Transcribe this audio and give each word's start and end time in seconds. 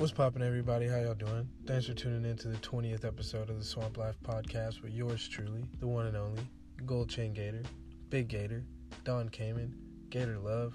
What's 0.00 0.12
poppin', 0.12 0.40
everybody? 0.40 0.88
How 0.88 0.96
y'all 0.96 1.12
doing? 1.12 1.46
Thanks 1.66 1.84
for 1.84 1.92
tuning 1.92 2.24
in 2.24 2.34
to 2.38 2.48
the 2.48 2.56
20th 2.56 3.04
episode 3.04 3.50
of 3.50 3.58
the 3.58 3.64
Swamp 3.64 3.98
Life 3.98 4.16
podcast 4.24 4.80
with 4.80 4.94
yours 4.94 5.28
truly, 5.28 5.62
the 5.78 5.86
one 5.86 6.06
and 6.06 6.16
only 6.16 6.40
Gold 6.86 7.10
Chain 7.10 7.34
Gator, 7.34 7.64
Big 8.08 8.26
Gator, 8.28 8.64
Don 9.04 9.28
Cayman, 9.28 9.76
Gator 10.08 10.38
Love. 10.38 10.74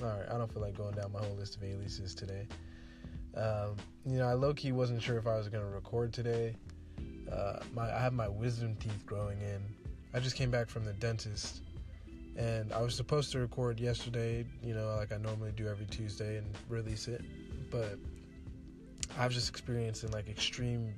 Alright, 0.00 0.30
I 0.30 0.38
don't 0.38 0.50
feel 0.50 0.62
like 0.62 0.74
going 0.74 0.94
down 0.94 1.12
my 1.12 1.22
whole 1.22 1.36
list 1.36 1.56
of 1.56 1.62
aliases 1.62 2.14
today. 2.14 2.48
Um, 3.36 3.76
you 4.06 4.16
know, 4.16 4.26
I 4.26 4.32
low 4.32 4.54
key 4.54 4.72
wasn't 4.72 5.02
sure 5.02 5.18
if 5.18 5.26
I 5.26 5.36
was 5.36 5.50
going 5.50 5.62
to 5.62 5.68
record 5.68 6.14
today. 6.14 6.56
Uh, 7.30 7.58
my 7.74 7.94
I 7.94 8.00
have 8.00 8.14
my 8.14 8.28
wisdom 8.28 8.76
teeth 8.76 9.04
growing 9.04 9.42
in. 9.42 9.60
I 10.14 10.20
just 10.20 10.36
came 10.36 10.50
back 10.50 10.70
from 10.70 10.86
the 10.86 10.94
dentist 10.94 11.60
and 12.36 12.72
I 12.72 12.80
was 12.80 12.94
supposed 12.94 13.32
to 13.32 13.38
record 13.38 13.80
yesterday, 13.80 14.44
you 14.62 14.74
know, 14.74 14.94
like 14.96 15.12
I 15.12 15.16
normally 15.16 15.52
do 15.52 15.68
every 15.68 15.86
Tuesday 15.86 16.38
and 16.38 16.46
release 16.68 17.08
it, 17.08 17.22
but 17.70 17.98
I 19.18 19.26
was 19.26 19.34
just 19.34 19.48
experiencing 19.48 20.10
like 20.12 20.28
extreme 20.28 20.94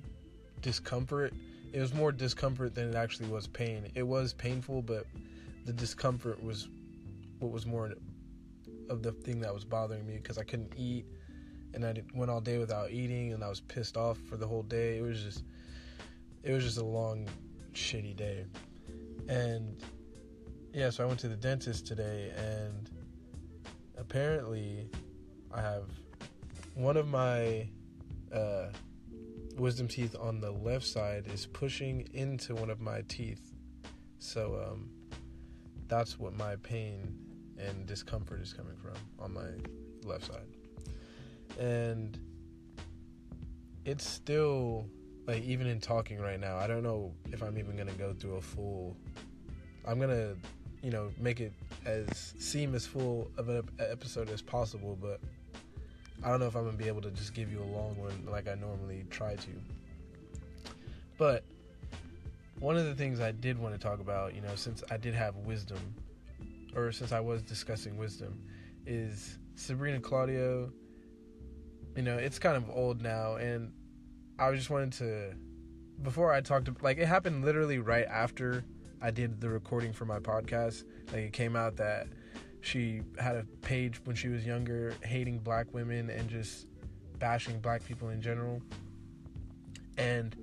discomfort. 0.61 1.33
It 1.73 1.81
was 1.81 1.95
more 1.95 2.13
discomfort 2.13 2.75
than 2.75 2.91
it 2.91 2.95
actually 2.95 3.29
was 3.29 3.47
pain. 3.47 3.91
It 3.95 4.03
was 4.03 4.33
painful, 4.33 4.83
but 4.83 5.07
the 5.65 5.73
discomfort 5.73 6.43
was 6.43 6.69
what 7.39 7.51
was 7.51 7.67
more 7.67 7.93
of 8.89 9.03
the 9.03 9.13
thing 9.13 9.41
that 9.41 9.53
was 9.53 9.65
bothering 9.65 10.07
me 10.07 10.17
because 10.17 10.39
I 10.39 10.45
couldn't 10.45 10.75
eat 10.77 11.07
and 11.75 11.85
I 11.85 11.95
went 12.15 12.31
all 12.31 12.41
day 12.41 12.59
without 12.59 12.91
eating 12.91 13.33
and 13.33 13.43
I 13.43 13.49
was 13.49 13.61
pissed 13.61 13.97
off 13.97 14.19
for 14.29 14.37
the 14.37 14.47
whole 14.47 14.63
day. 14.63 14.99
It 14.99 15.03
was 15.03 15.23
just 15.23 15.45
it 16.43 16.53
was 16.53 16.65
just 16.65 16.79
a 16.79 16.85
long 16.85 17.29
shitty 17.73 18.17
day. 18.17 18.45
And 19.29 19.81
yeah, 20.73 20.91
so 20.91 21.05
I 21.05 21.07
went 21.07 21.21
to 21.21 21.29
the 21.29 21.37
dentist 21.37 21.87
today, 21.87 22.33
and 22.37 22.91
apparently, 23.99 24.89
I 25.53 25.61
have 25.61 25.85
one 26.75 26.97
of 26.97 27.09
my 27.09 27.69
uh, 28.35 28.69
wisdom 29.57 29.87
teeth 29.87 30.17
on 30.19 30.41
the 30.41 30.51
left 30.51 30.87
side 30.87 31.27
is 31.33 31.47
pushing 31.47 32.09
into 32.15 32.55
one 32.55 32.71
of 32.71 32.81
my 32.81 33.03
teeth. 33.09 33.53
So 34.19 34.65
um, 34.67 34.89
that's 35.89 36.19
what 36.19 36.35
my 36.37 36.57
pain 36.57 37.19
and 37.59 37.87
discomfort 37.87 38.41
is 38.41 38.53
coming 38.53 38.77
from 38.77 38.95
on 39.19 39.35
my 39.35 39.49
left 40.09 40.27
side. 40.27 40.49
And 41.61 42.19
it's 43.85 44.09
still 44.09 44.89
like 45.27 45.43
even 45.43 45.67
in 45.67 45.81
talking 45.81 46.19
right 46.19 46.41
now, 46.41 46.57
I 46.57 46.67
don't 46.67 46.83
know 46.83 47.13
if 47.31 47.43
I'm 47.43 47.59
even 47.59 47.77
gonna 47.77 47.93
go 47.93 48.15
through 48.15 48.37
a 48.37 48.41
full. 48.41 48.97
I'm 49.87 50.01
gonna 50.01 50.35
you 50.83 50.91
know, 50.91 51.11
make 51.19 51.41
it 51.41 51.53
as 51.87 52.35
seem 52.39 52.75
as 52.75 52.87
full 52.87 53.31
of 53.37 53.49
an 53.49 53.63
episode 53.79 54.29
as 54.31 54.43
possible, 54.43 54.99
but 55.01 55.21
I 56.25 56.29
don't 56.29 56.41
know 56.41 56.47
if 56.47 56.57
I'm 56.57 56.65
gonna 56.65 56.77
be 56.77 56.89
able 56.89 57.03
to 57.03 57.11
just 57.11 57.35
give 57.35 57.51
you 57.51 57.63
a 57.63 57.71
long 57.77 57.97
one 57.97 58.27
like 58.29 58.49
I 58.49 58.55
normally 58.55 59.05
try 59.11 59.37
to. 59.37 59.51
But 61.19 61.45
one 62.59 62.77
of 62.77 62.85
the 62.85 62.95
things 62.95 63.21
I 63.21 63.33
did 63.33 63.59
want 63.59 63.75
to 63.75 63.81
talk 63.81 64.01
about, 64.01 64.35
you 64.35 64.41
know, 64.41 64.55
since 64.55 64.83
I 64.91 64.97
did 64.97 65.15
have 65.15 65.37
wisdom, 65.37 65.79
or 66.75 66.93
since 66.93 67.13
I 67.13 67.21
was 67.21 67.43
discussing 67.43 67.97
wisdom, 67.97 68.41
is 68.87 69.39
Sabrina 69.55 70.01
Claudio. 70.01 70.73
You 71.97 72.03
know, 72.03 72.17
it's 72.17 72.39
kind 72.39 72.57
of 72.57 72.71
old 72.71 73.03
now, 73.03 73.37
and 73.37 73.73
I 74.39 74.53
just 74.53 74.71
wanted 74.71 74.93
to, 74.95 75.35
before 76.03 76.33
I 76.33 76.41
talked, 76.41 76.83
like 76.83 76.99
it 76.99 77.07
happened 77.07 77.45
literally 77.45 77.79
right 77.79 78.07
after 78.07 78.65
I 79.03 79.11
did 79.11 79.41
the 79.41 79.49
recording 79.49 79.93
for 79.93 80.05
my 80.05 80.21
podcast. 80.21 80.85
Like 81.09 81.23
it 81.23 81.33
came 81.33 81.57
out 81.57 81.77
that 81.77 82.07
she 82.61 83.03
had 83.19 83.35
a 83.35 83.45
page 83.61 84.01
when 84.05 84.15
she 84.15 84.29
was 84.29 84.47
younger 84.47 84.95
hating 85.03 85.41
black 85.41 85.67
women 85.75 86.09
and 86.09 86.29
just 86.29 86.69
bashing 87.19 87.59
black 87.59 87.85
people 87.85 88.11
in 88.11 88.23
general. 88.23 88.63
And 89.99 90.37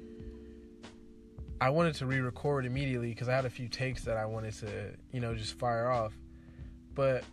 I 1.61 1.69
wanted 1.69 1.95
to 1.95 2.05
re-record 2.05 2.65
immediately 2.65 3.09
because 3.09 3.29
I 3.29 3.35
had 3.35 3.45
a 3.45 3.49
few 3.49 3.69
takes 3.69 4.03
that 4.03 4.17
I 4.17 4.25
wanted 4.25 4.53
to, 4.55 4.91
you 5.13 5.21
know, 5.21 5.33
just 5.33 5.57
fire 5.57 5.89
off. 5.89 6.13
But 6.93 7.23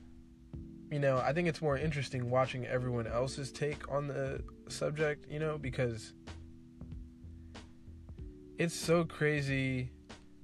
you 0.92 1.00
know, 1.00 1.18
I 1.18 1.32
think 1.32 1.48
it's 1.48 1.60
more 1.60 1.76
interesting 1.76 2.30
watching 2.30 2.64
everyone 2.66 3.08
else's 3.08 3.50
take 3.50 3.90
on 3.90 4.06
the 4.06 4.40
subject, 4.68 5.28
you 5.28 5.40
know, 5.40 5.58
because 5.58 6.12
it's 8.56 8.74
so 8.74 9.04
crazy 9.04 9.90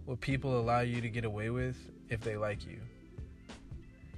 what 0.04 0.20
people 0.20 0.58
allow 0.58 0.80
you 0.80 1.00
to 1.00 1.08
get 1.08 1.24
away 1.24 1.50
with 1.50 1.76
if 2.08 2.20
they 2.20 2.36
like 2.36 2.66
you. 2.66 2.78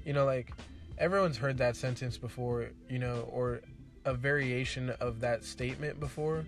You 0.05 0.13
know, 0.13 0.25
like 0.25 0.53
everyone's 0.99 1.37
heard 1.37 1.59
that 1.59 1.77
sentence 1.77 2.17
before, 2.19 2.71
you 2.89 2.99
know, 2.99 3.29
or 3.31 3.61
a 4.05 4.15
variation 4.15 4.91
of 5.01 5.21
that 5.21 5.45
statement 5.45 6.01
before. 6.01 6.45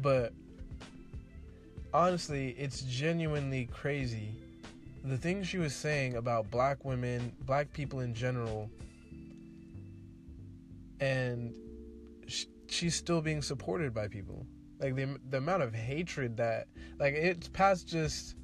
But 0.00 0.32
honestly, 1.92 2.54
it's 2.58 2.82
genuinely 2.82 3.66
crazy. 3.66 4.34
The 5.04 5.16
things 5.16 5.46
she 5.46 5.58
was 5.58 5.74
saying 5.74 6.16
about 6.16 6.50
black 6.50 6.84
women, 6.84 7.32
black 7.46 7.72
people 7.72 8.00
in 8.00 8.14
general, 8.14 8.70
and 11.00 11.54
she's 12.68 12.94
still 12.94 13.22
being 13.22 13.40
supported 13.40 13.94
by 13.94 14.08
people. 14.08 14.46
Like 14.80 14.96
the 14.96 15.18
the 15.28 15.38
amount 15.38 15.62
of 15.62 15.74
hatred 15.74 16.36
that 16.38 16.68
like 16.98 17.14
it's 17.14 17.48
past 17.48 17.86
just 17.86 18.36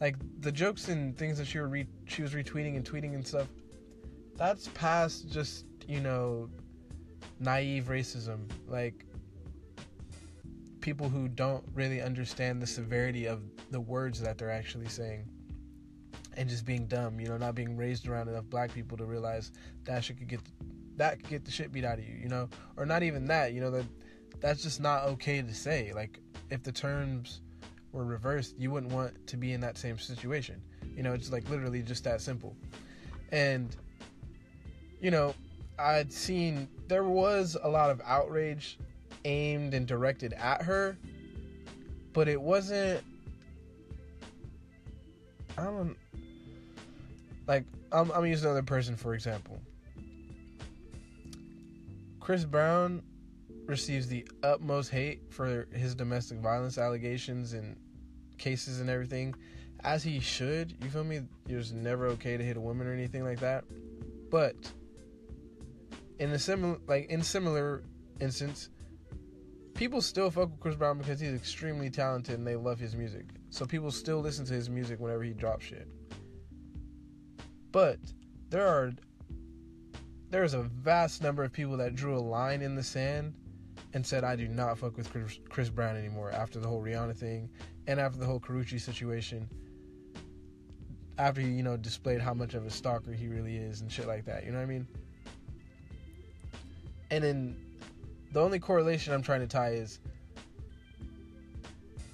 like 0.00 0.16
the 0.40 0.50
jokes 0.50 0.88
and 0.88 1.16
things 1.16 1.38
that 1.38 1.46
she 1.46 1.58
were 1.58 1.68
re- 1.68 1.86
she 2.06 2.22
was 2.22 2.32
retweeting 2.32 2.76
and 2.76 2.84
tweeting 2.84 3.14
and 3.14 3.26
stuff. 3.26 3.48
That's 4.36 4.68
past 4.68 5.28
just 5.30 5.66
you 5.86 6.00
know 6.00 6.48
naive 7.38 7.84
racism. 7.84 8.50
Like 8.66 9.04
people 10.80 11.08
who 11.08 11.28
don't 11.28 11.64
really 11.74 12.00
understand 12.00 12.62
the 12.62 12.66
severity 12.66 13.26
of 13.26 13.42
the 13.70 13.80
words 13.80 14.20
that 14.22 14.38
they're 14.38 14.50
actually 14.50 14.88
saying 14.88 15.28
and 16.38 16.48
just 16.48 16.64
being 16.64 16.86
dumb, 16.86 17.20
you 17.20 17.28
know, 17.28 17.36
not 17.36 17.54
being 17.54 17.76
raised 17.76 18.08
around 18.08 18.28
enough 18.28 18.44
black 18.44 18.72
people 18.72 18.96
to 18.96 19.04
realize 19.04 19.50
that 19.84 20.04
shit 20.04 20.18
could 20.18 20.28
get 20.28 20.40
that 20.96 21.18
could 21.18 21.28
get 21.28 21.44
the 21.44 21.50
shit 21.50 21.72
beat 21.72 21.84
out 21.84 21.98
of 21.98 22.04
you, 22.04 22.14
you 22.14 22.28
know, 22.28 22.48
or 22.76 22.86
not 22.86 23.02
even 23.02 23.26
that, 23.26 23.52
you 23.52 23.60
know, 23.60 23.70
that 23.70 23.84
that's 24.40 24.62
just 24.62 24.80
not 24.80 25.04
okay 25.04 25.42
to 25.42 25.54
say. 25.54 25.92
Like 25.94 26.20
if 26.50 26.62
the 26.62 26.72
terms 26.72 27.40
were 27.92 28.04
reversed, 28.04 28.54
you 28.58 28.70
wouldn't 28.70 28.92
want 28.92 29.26
to 29.26 29.36
be 29.36 29.52
in 29.52 29.60
that 29.60 29.76
same 29.76 29.98
situation. 29.98 30.62
You 30.96 31.02
know, 31.02 31.12
it's 31.12 31.30
like 31.32 31.48
literally 31.48 31.82
just 31.82 32.04
that 32.04 32.20
simple. 32.20 32.56
And 33.32 33.74
you 35.00 35.10
know, 35.10 35.34
I'd 35.78 36.12
seen 36.12 36.68
there 36.88 37.04
was 37.04 37.56
a 37.62 37.68
lot 37.68 37.90
of 37.90 38.00
outrage 38.04 38.78
aimed 39.24 39.74
and 39.74 39.86
directed 39.86 40.32
at 40.34 40.62
her, 40.62 40.98
but 42.12 42.28
it 42.28 42.40
wasn't 42.40 43.02
I 45.56 45.64
don't 45.64 45.96
like 47.46 47.64
I'm 47.92 48.10
I'm 48.12 48.26
using 48.26 48.46
another 48.46 48.62
person 48.62 48.96
for 48.96 49.14
example. 49.14 49.60
Chris 52.20 52.44
Brown 52.44 53.02
receives 53.68 54.08
the 54.08 54.26
utmost 54.42 54.90
hate 54.90 55.20
for 55.30 55.68
his 55.72 55.94
domestic 55.94 56.38
violence 56.38 56.78
allegations 56.78 57.52
and 57.52 57.76
cases 58.38 58.80
and 58.80 58.88
everything, 58.88 59.34
as 59.84 60.02
he 60.02 60.18
should. 60.18 60.74
You 60.82 60.90
feel 60.90 61.04
me? 61.04 61.20
It's 61.48 61.70
never 61.70 62.06
okay 62.08 62.36
to 62.36 62.42
hit 62.42 62.56
a 62.56 62.60
woman 62.60 62.86
or 62.86 62.92
anything 62.92 63.24
like 63.24 63.40
that. 63.40 63.64
But 64.30 64.56
in 66.18 66.30
a 66.32 66.38
similar, 66.38 66.78
like 66.86 67.10
in 67.10 67.22
similar 67.22 67.84
instance, 68.20 68.70
people 69.74 70.00
still 70.00 70.30
fuck 70.30 70.50
with 70.50 70.60
Chris 70.60 70.74
Brown 70.74 70.98
because 70.98 71.20
he's 71.20 71.34
extremely 71.34 71.90
talented 71.90 72.38
and 72.38 72.46
they 72.46 72.56
love 72.56 72.80
his 72.80 72.96
music. 72.96 73.26
So 73.50 73.66
people 73.66 73.90
still 73.90 74.20
listen 74.20 74.46
to 74.46 74.54
his 74.54 74.70
music 74.70 74.98
whenever 74.98 75.22
he 75.22 75.34
drops 75.34 75.66
shit. 75.66 75.88
But 77.70 77.98
there 78.48 78.66
are 78.66 78.92
there's 80.30 80.54
a 80.54 80.62
vast 80.62 81.22
number 81.22 81.44
of 81.44 81.52
people 81.52 81.76
that 81.78 81.94
drew 81.94 82.16
a 82.16 82.20
line 82.20 82.62
in 82.62 82.74
the 82.74 82.82
sand 82.82 83.34
and 83.98 84.06
said 84.06 84.22
I 84.22 84.36
do 84.36 84.46
not 84.46 84.78
fuck 84.78 84.96
with 84.96 85.10
Chris, 85.10 85.40
Chris 85.48 85.70
Brown 85.70 85.96
anymore 85.96 86.30
after 86.30 86.60
the 86.60 86.68
whole 86.68 86.80
Rihanna 86.80 87.16
thing 87.16 87.50
and 87.88 87.98
after 87.98 88.16
the 88.16 88.24
whole 88.24 88.38
Karrueche 88.38 88.80
situation. 88.80 89.50
After 91.18 91.40
he, 91.40 91.48
you 91.48 91.64
know, 91.64 91.76
displayed 91.76 92.20
how 92.20 92.32
much 92.32 92.54
of 92.54 92.64
a 92.64 92.70
stalker 92.70 93.12
he 93.12 93.26
really 93.26 93.56
is 93.56 93.80
and 93.80 93.90
shit 93.90 94.06
like 94.06 94.24
that, 94.26 94.44
you 94.44 94.52
know 94.52 94.58
what 94.58 94.62
I 94.62 94.66
mean? 94.66 94.86
And 97.10 97.24
then 97.24 97.56
the 98.30 98.40
only 98.40 98.60
correlation 98.60 99.12
I'm 99.12 99.22
trying 99.22 99.40
to 99.40 99.48
tie 99.48 99.70
is 99.70 99.98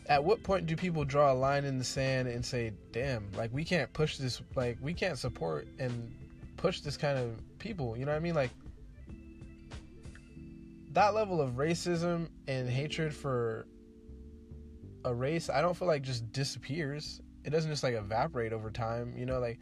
at 0.09 0.25
what 0.25 0.43
point 0.43 0.65
do 0.65 0.75
people 0.75 1.05
draw 1.05 1.35
a 1.35 1.35
line 1.35 1.67
in 1.67 1.77
the 1.77 1.85
sand 1.85 2.29
and 2.29 2.43
say, 2.43 2.73
damn, 2.93 3.31
like 3.37 3.53
we 3.53 3.63
can't 3.63 3.93
push 3.93 4.17
this, 4.17 4.41
like 4.55 4.79
we 4.81 4.95
can't 4.95 5.19
support 5.19 5.69
and 5.79 6.15
push 6.57 6.81
this 6.81 6.97
kind 6.97 7.19
of 7.19 7.43
people, 7.59 7.95
you 7.95 8.07
know 8.07 8.13
what 8.13 8.17
I 8.17 8.21
mean? 8.21 8.35
Like 8.35 8.53
that 10.95 11.15
level 11.15 11.41
of 11.41 11.53
racism 11.53 12.29
and 12.49 12.69
hatred 12.69 13.15
for 13.15 13.67
a 15.05 15.13
race, 15.13 15.51
I 15.51 15.61
don't 15.61 15.77
feel 15.77 15.89
like 15.89 16.03
just 16.03 16.33
disappears. 16.33 17.21
It 17.45 17.51
doesn't 17.51 17.71
just 17.71 17.83
like 17.83 17.95
evaporate 17.95 18.53
over 18.53 18.71
time, 18.71 19.15
you 19.17 19.27
know, 19.27 19.39
like 19.39 19.59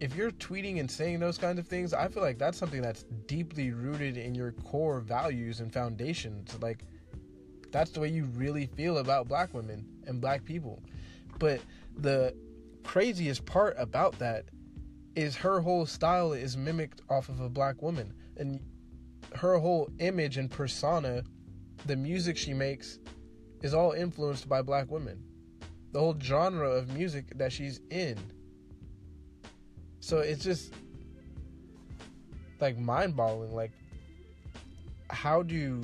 if 0.00 0.16
you're 0.16 0.32
tweeting 0.32 0.80
and 0.80 0.90
saying 0.90 1.20
those 1.20 1.38
kinds 1.38 1.58
of 1.58 1.68
things, 1.68 1.94
I 1.94 2.08
feel 2.08 2.22
like 2.22 2.38
that's 2.38 2.58
something 2.58 2.82
that's 2.82 3.04
deeply 3.26 3.70
rooted 3.70 4.16
in 4.16 4.34
your 4.34 4.52
core 4.52 5.00
values 5.00 5.60
and 5.60 5.72
foundations. 5.72 6.56
Like 6.60 6.84
that's 7.70 7.90
the 7.90 8.00
way 8.00 8.08
you 8.08 8.24
really 8.24 8.66
feel 8.66 8.98
about 8.98 9.28
black 9.28 9.54
women 9.54 9.86
and 10.06 10.20
black 10.20 10.44
people. 10.44 10.82
But 11.38 11.60
the 11.96 12.34
craziest 12.84 13.44
part 13.44 13.76
about 13.78 14.18
that 14.18 14.46
is 15.14 15.36
her 15.36 15.60
whole 15.60 15.86
style 15.86 16.32
is 16.32 16.56
mimicked 16.56 17.02
off 17.08 17.28
of 17.28 17.40
a 17.40 17.48
black 17.48 17.82
woman 17.82 18.12
and 18.36 18.60
her 19.36 19.58
whole 19.58 19.90
image 19.98 20.36
and 20.36 20.50
persona 20.50 21.22
the 21.86 21.96
music 21.96 22.36
she 22.36 22.54
makes 22.54 22.98
is 23.62 23.74
all 23.74 23.92
influenced 23.92 24.48
by 24.48 24.62
black 24.62 24.90
women. 24.90 25.22
The 25.92 26.00
whole 26.00 26.16
genre 26.20 26.70
of 26.70 26.94
music 26.94 27.36
that 27.36 27.52
she's 27.52 27.80
in. 27.90 28.16
So 30.00 30.18
it's 30.18 30.42
just 30.44 30.72
like 32.60 32.78
mind-boggling 32.78 33.54
like 33.54 33.72
how 35.10 35.42
do 35.42 35.82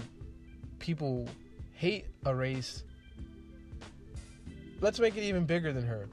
people 0.79 1.29
hate 1.73 2.07
a 2.25 2.35
race? 2.35 2.85
Let's 4.81 4.99
make 4.99 5.17
it 5.17 5.23
even 5.23 5.45
bigger 5.45 5.73
than 5.73 5.85
her. 5.87 6.09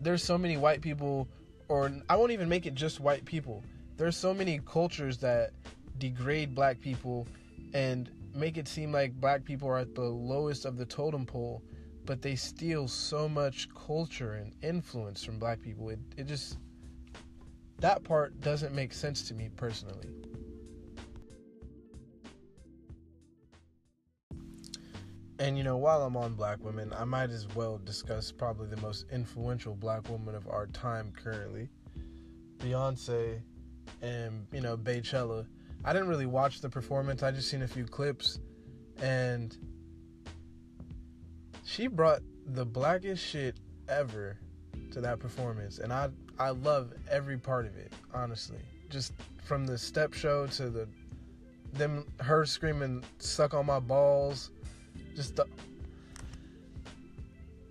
There's 0.00 0.22
so 0.22 0.36
many 0.36 0.56
white 0.56 0.80
people 0.80 1.28
or 1.68 1.92
I 2.08 2.16
won't 2.16 2.32
even 2.32 2.48
make 2.48 2.66
it 2.66 2.74
just 2.74 3.00
white 3.00 3.24
people. 3.24 3.62
There's 3.96 4.16
so 4.16 4.34
many 4.34 4.60
cultures 4.66 5.18
that 5.18 5.52
degrade 6.00 6.54
black 6.54 6.80
people 6.80 7.28
and 7.72 8.10
make 8.34 8.56
it 8.56 8.66
seem 8.66 8.90
like 8.90 9.12
black 9.20 9.44
people 9.44 9.68
are 9.68 9.78
at 9.78 9.94
the 9.94 10.02
lowest 10.02 10.64
of 10.64 10.76
the 10.76 10.84
totem 10.84 11.24
pole, 11.24 11.62
but 12.06 12.22
they 12.22 12.34
steal 12.34 12.88
so 12.88 13.28
much 13.28 13.68
culture 13.74 14.34
and 14.34 14.52
influence 14.62 15.22
from 15.22 15.38
black 15.38 15.62
people. 15.62 15.90
It, 15.90 16.00
it 16.16 16.26
just, 16.26 16.58
that 17.78 18.02
part 18.02 18.40
doesn't 18.40 18.74
make 18.74 18.92
sense 18.92 19.28
to 19.28 19.34
me 19.34 19.50
personally. 19.54 20.08
And 25.38 25.56
you 25.56 25.64
know, 25.64 25.78
while 25.78 26.02
I'm 26.02 26.18
on 26.18 26.34
black 26.34 26.62
women, 26.62 26.92
I 26.94 27.04
might 27.04 27.30
as 27.30 27.48
well 27.54 27.80
discuss 27.82 28.30
probably 28.30 28.66
the 28.66 28.76
most 28.76 29.06
influential 29.10 29.74
black 29.74 30.06
woman 30.10 30.34
of 30.34 30.46
our 30.48 30.66
time 30.66 31.14
currently, 31.16 31.70
Beyonce, 32.58 33.40
and 34.02 34.46
you 34.52 34.60
know, 34.60 34.76
Beychella. 34.76 35.46
I 35.84 35.92
didn't 35.92 36.08
really 36.08 36.26
watch 36.26 36.60
the 36.60 36.68
performance. 36.68 37.22
I 37.22 37.30
just 37.30 37.48
seen 37.48 37.62
a 37.62 37.68
few 37.68 37.84
clips, 37.84 38.38
and 39.00 39.56
she 41.64 41.86
brought 41.86 42.20
the 42.46 42.64
blackest 42.64 43.24
shit 43.24 43.56
ever 43.88 44.38
to 44.92 45.00
that 45.00 45.18
performance, 45.18 45.78
and 45.78 45.92
I 45.92 46.10
I 46.38 46.50
love 46.50 46.92
every 47.10 47.38
part 47.38 47.66
of 47.66 47.76
it. 47.76 47.92
Honestly, 48.12 48.60
just 48.88 49.12
from 49.44 49.66
the 49.66 49.78
step 49.78 50.12
show 50.14 50.46
to 50.48 50.70
the 50.70 50.88
them 51.72 52.06
her 52.20 52.44
screaming 52.44 53.02
"suck 53.18 53.54
on 53.54 53.66
my 53.66 53.80
balls." 53.80 54.50
just 55.14 55.36
the 55.36 55.46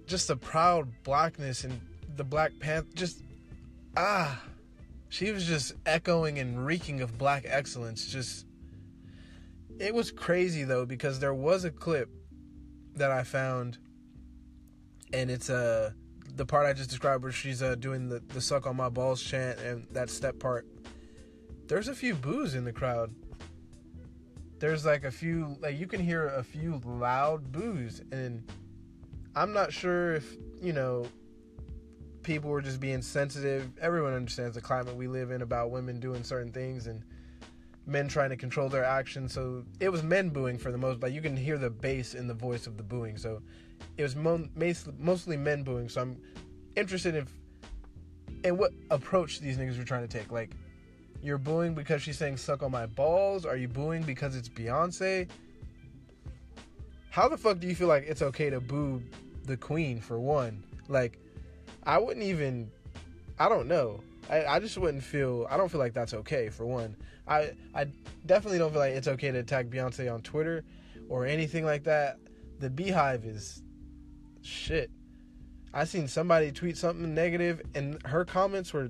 just 0.06 0.28
the 0.28 0.36
proud 0.36 0.88
blackness 1.04 1.64
and 1.64 1.80
the 2.16 2.24
Black 2.24 2.52
Panther 2.60 2.88
just 2.96 3.24
ah 3.96 4.42
she 5.10 5.32
was 5.32 5.46
just 5.46 5.74
echoing 5.86 6.38
and 6.40 6.66
reeking 6.66 7.02
of 7.02 7.18
black 7.18 7.44
excellence 7.48 8.06
just 8.06 8.46
it 9.80 9.94
was 9.94 10.12
crazy 10.12 10.64
though 10.64 10.86
because 10.86 11.20
there 11.20 11.34
was 11.34 11.66
a 11.66 11.72
clip 11.72 12.10
that 12.96 13.12
I 13.12 13.24
found 13.24 13.78
and 15.12 15.30
it's 15.32 15.50
uh 15.50 15.92
the 16.36 16.46
part 16.46 16.66
I 16.68 16.74
just 16.74 16.90
described 16.90 17.24
where 17.24 17.32
she's 17.32 17.62
uh 17.62 17.76
doing 17.76 18.08
the, 18.08 18.22
the 18.30 18.42
suck 18.42 18.68
on 18.68 18.76
my 18.76 18.90
balls 18.90 19.22
chant 19.22 19.60
and 19.60 19.88
that 19.92 20.10
step 20.10 20.40
part. 20.40 20.68
There's 21.68 21.88
a 21.88 21.96
few 21.96 22.16
boos 22.16 22.56
in 22.56 22.64
the 22.64 22.74
crowd. 22.74 23.14
There's 24.60 24.86
like 24.86 25.06
a 25.06 25.12
few 25.12 25.58
like 25.60 25.80
you 25.80 25.88
can 25.88 26.02
hear 26.02 26.28
a 26.28 26.44
few 26.44 26.82
loud 26.86 27.52
boos 27.52 28.02
and 28.12 28.44
i'm 29.36 29.54
not 29.54 29.72
sure 29.72 30.16
if 30.16 30.36
you 30.62 30.74
know 30.74 31.06
people 32.24 32.50
were 32.50 32.62
just 32.62 32.80
being 32.80 33.02
sensitive 33.02 33.70
everyone 33.82 34.14
understands 34.14 34.56
the 34.56 34.62
climate 34.62 34.96
we 34.96 35.08
live 35.08 35.32
in 35.32 35.42
about 35.42 35.72
women 35.72 36.00
doing 36.00 36.24
certain 36.24 36.52
things 36.52 36.88
and 36.88 37.04
men 37.86 38.08
trying 38.08 38.30
to 38.30 38.38
control 38.38 38.70
their 38.70 38.84
actions 38.84 39.34
so 39.34 39.64
it 39.80 39.90
was 39.90 40.04
men 40.04 40.30
booing 40.30 40.58
for 40.58 40.72
the 40.72 40.78
most 40.78 41.00
but 41.00 41.12
you 41.12 41.22
can 41.22 41.36
hear 41.36 41.58
the 41.58 41.70
bass 41.70 42.14
in 42.14 42.28
the 42.28 42.34
voice 42.34 42.68
of 42.68 42.78
the 42.78 42.84
booing 42.84 43.18
so 43.18 43.42
it 43.98 44.04
was 44.04 44.16
mo- 44.16 44.48
mostly 44.98 45.38
men 45.38 45.64
booing 45.64 45.90
so 45.90 46.02
i'm 46.02 46.18
interested 46.76 47.16
in 47.16 47.28
in 48.44 48.58
what 48.58 48.72
approach 48.92 49.40
these 49.40 49.58
niggas 49.58 49.78
were 49.78 49.84
trying 49.84 50.08
to 50.08 50.18
take 50.18 50.32
like 50.32 50.52
you're 51.22 51.38
booing 51.38 51.74
because 51.74 52.02
she's 52.02 52.18
saying 52.18 52.38
suck 52.38 52.64
on 52.64 52.72
my 52.72 52.86
balls? 52.86 53.46
Are 53.46 53.58
you 53.58 53.68
booing 53.68 54.04
because 54.04 54.36
it's 54.36 54.48
Beyonce? 54.48 55.28
How 57.10 57.28
the 57.28 57.38
fuck 57.38 57.60
do 57.60 57.68
you 57.68 57.76
feel 57.76 57.88
like 57.88 58.06
it's 58.08 58.22
okay 58.22 58.50
to 58.50 58.60
boo 58.60 59.04
the 59.44 59.58
queen 59.58 60.00
for 60.00 60.20
one? 60.20 60.64
Like, 60.88 61.20
I 61.84 61.98
wouldn't 61.98 62.26
even, 62.26 62.72
I 63.40 63.50
don't 63.50 63.68
know. 63.68 64.02
I, 64.30 64.46
I 64.46 64.60
just 64.60 64.78
wouldn't 64.78 65.04
feel, 65.04 65.48
I 65.50 65.58
don't 65.58 65.70
feel 65.70 65.80
like 65.80 65.94
that's 65.94 66.14
okay 66.14 66.50
for 66.50 66.66
one. 66.66 66.96
I, 67.28 67.52
I 67.74 67.88
definitely 68.26 68.60
don't 68.60 68.72
feel 68.72 68.80
like 68.80 68.94
it's 68.94 69.08
okay 69.08 69.32
to 69.32 69.40
attack 69.40 69.68
Beyonce 69.68 70.12
on 70.14 70.22
Twitter 70.22 70.64
or 71.08 71.26
anything 71.26 71.66
like 71.66 71.84
that. 71.86 72.18
The 72.60 72.70
BeyHive 72.70 73.26
is 73.26 73.64
shit. 74.42 74.92
I 75.74 75.86
seen 75.86 76.08
somebody 76.08 76.52
tweet 76.52 76.78
something 76.78 77.14
negative 77.14 77.62
and 77.76 78.02
her 78.06 78.26
comments 78.26 78.74
were 78.74 78.90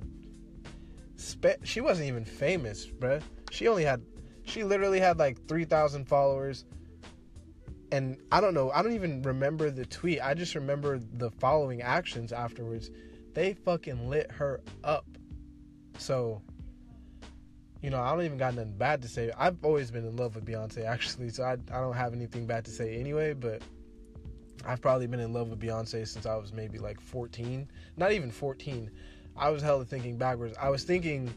spe- 1.16 1.64
she 1.64 1.82
wasn't 1.82 2.08
even 2.08 2.26
famous, 2.26 2.88
bruh. 2.88 3.22
She 3.52 3.68
only 3.68 3.84
had, 3.84 4.02
she 4.44 4.64
literally 4.64 5.00
had 5.00 5.20
like 5.20 5.46
3,000 5.48 6.06
followers. 6.06 6.66
And 7.92 8.18
I 8.32 8.40
don't 8.40 8.54
know, 8.54 8.72
I 8.72 8.84
don't 8.84 8.94
even 8.94 9.22
remember 9.24 9.72
the 9.72 9.86
tweet. 9.86 10.22
I 10.22 10.34
just 10.34 10.56
remember 10.56 11.00
the 11.00 11.32
following 11.32 11.82
actions 11.82 12.32
afterwards. 12.32 12.92
They 13.34 13.54
fucking 13.54 14.10
lit 14.10 14.32
her 14.32 14.62
up. 14.84 15.06
So, 15.98 16.42
you 17.82 17.90
know, 17.90 18.02
I 18.02 18.12
don't 18.12 18.24
even 18.24 18.38
got 18.38 18.54
nothing 18.54 18.78
bad 18.78 19.02
to 19.02 19.08
say. 19.08 19.32
I've 19.38 19.58
always 19.64 19.90
been 19.92 20.06
in 20.06 20.16
love 20.18 20.36
with 20.36 20.46
Beyonce, 20.46 20.86
actually, 20.86 21.30
so 21.30 21.44
I, 21.44 21.54
I 21.54 21.80
don't 21.80 21.96
have 21.96 22.14
anything 22.14 22.46
bad 22.46 22.66
to 22.66 22.72
say 22.72 22.98
anyway, 22.98 23.34
but 23.34 23.62
I've 24.66 24.82
probably 24.82 25.08
been 25.08 25.20
in 25.20 25.34
love 25.34 25.50
with 25.50 25.60
Beyonce 25.60 26.08
since 26.08 26.26
I 26.26 26.36
was 26.36 26.54
maybe 26.54 26.78
like 26.78 27.00
14. 27.00 27.70
Not 27.98 28.12
even 28.12 28.32
14. 28.32 28.92
I 29.38 29.50
was 29.50 29.62
hella 29.62 29.86
thinking 29.86 30.18
backwards. 30.18 30.56
I 30.60 30.70
was 30.70 30.84
thinking, 30.84 31.34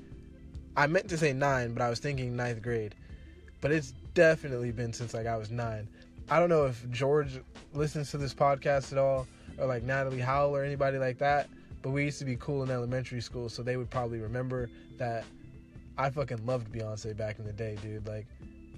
I 0.76 0.86
meant 0.86 1.08
to 1.10 1.18
say 1.18 1.32
nine, 1.32 1.72
but 1.72 1.82
I 1.82 1.88
was 1.88 2.00
thinking 2.00 2.34
ninth 2.36 2.62
grade. 2.62 2.94
But 3.60 3.70
it's 3.70 3.92
definitely 4.14 4.72
been 4.72 4.92
since 4.92 5.14
like 5.14 5.26
I 5.26 5.36
was 5.36 5.50
nine. 5.50 5.88
I 6.28 6.38
don't 6.38 6.48
know 6.48 6.66
if 6.66 6.88
George 6.90 7.40
listens 7.74 8.10
to 8.10 8.18
this 8.18 8.34
podcast 8.34 8.92
at 8.92 8.98
all, 8.98 9.26
or 9.58 9.66
like 9.66 9.82
Natalie 9.82 10.20
Howell 10.20 10.54
or 10.56 10.64
anybody 10.64 10.98
like 10.98 11.18
that. 11.18 11.48
But 11.82 11.90
we 11.90 12.04
used 12.04 12.20
to 12.20 12.24
be 12.24 12.36
cool 12.36 12.62
in 12.62 12.70
elementary 12.70 13.20
school, 13.20 13.48
so 13.48 13.62
they 13.62 13.76
would 13.76 13.90
probably 13.90 14.20
remember 14.20 14.70
that 14.98 15.24
I 15.98 16.10
fucking 16.10 16.46
loved 16.46 16.72
Beyonce 16.72 17.16
back 17.16 17.38
in 17.38 17.44
the 17.44 17.52
day, 17.52 17.76
dude. 17.82 18.06
Like, 18.06 18.26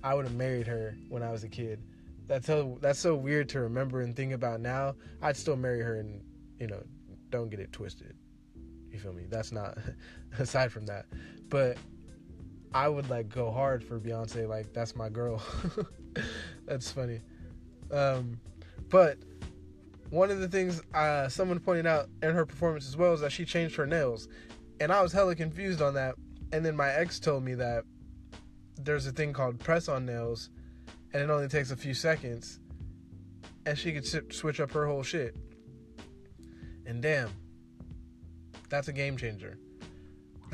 I 0.03 0.15
would 0.15 0.25
have 0.25 0.35
married 0.35 0.67
her 0.67 0.97
when 1.09 1.23
I 1.23 1.31
was 1.31 1.45
a 1.45 1.49
kid. 1.49 1.83
That's 2.27 2.47
so 2.47 2.79
that's 2.81 2.99
so 2.99 3.15
weird 3.15 3.51
to 3.51 3.61
remember 3.61 4.01
and 4.01 4.17
think 4.17 4.33
about 4.33 4.61
now. 4.61 4.95
I'd 5.21 5.37
still 5.37 5.57
marry 5.57 5.81
her, 5.81 5.97
and 5.97 6.23
you 6.59 6.67
know, 6.67 6.83
don't 7.31 7.51
get 7.51 7.61
it 7.61 7.73
twisted. 7.73 8.17
You 8.91 8.99
feel 8.99 9.13
me? 9.13 9.25
That's 9.29 9.53
not 9.53 9.77
aside 10.39 10.73
from 10.73 10.87
that. 10.87 11.07
But 11.51 11.77
I 12.73 12.89
would 12.89 13.11
like 13.11 13.29
go 13.29 13.51
hard 13.51 13.85
for 13.85 14.01
Beyonce. 14.01 14.49
Like 14.49 14.73
that's 14.73 14.97
my 14.97 15.11
girl. 15.11 15.43
that's 16.67 16.91
funny. 16.91 17.21
Um, 17.91 18.41
but 18.91 19.19
one 20.11 20.31
of 20.31 20.41
the 20.41 20.49
things 20.49 20.83
uh, 20.95 21.29
someone 21.29 21.59
pointed 21.59 21.87
out 21.87 22.09
in 22.23 22.35
her 22.35 22.47
performance 22.47 22.87
as 22.87 22.97
well 22.97 23.13
is 23.13 23.21
that 23.21 23.33
she 23.33 23.45
changed 23.45 23.77
her 23.77 23.87
nails, 23.87 24.29
and 24.81 24.93
I 24.93 25.03
was 25.03 25.13
hella 25.13 25.35
confused 25.35 25.83
on 25.83 25.95
that. 25.95 26.15
And 26.53 26.65
then 26.65 26.77
my 26.77 26.91
ex 26.91 27.19
told 27.19 27.43
me 27.43 27.55
that 27.55 27.85
there's 28.77 29.07
a 29.07 29.13
thing 29.13 29.33
called 29.33 29.59
press 29.59 29.89
on 29.89 30.07
nails, 30.07 30.51
and 31.13 31.23
it 31.23 31.31
only 31.31 31.49
takes 31.49 31.71
a 31.71 31.77
few 31.77 31.95
seconds, 31.95 32.61
and 33.67 33.77
she 33.77 33.93
could 33.93 34.33
switch 34.33 34.61
up 34.61 34.71
her 34.73 34.87
whole 34.87 35.03
shit. 35.03 35.37
And 36.87 37.03
damn, 37.03 37.31
that's 38.69 38.89
a 38.89 38.93
game 38.93 39.17
changer. 39.17 39.59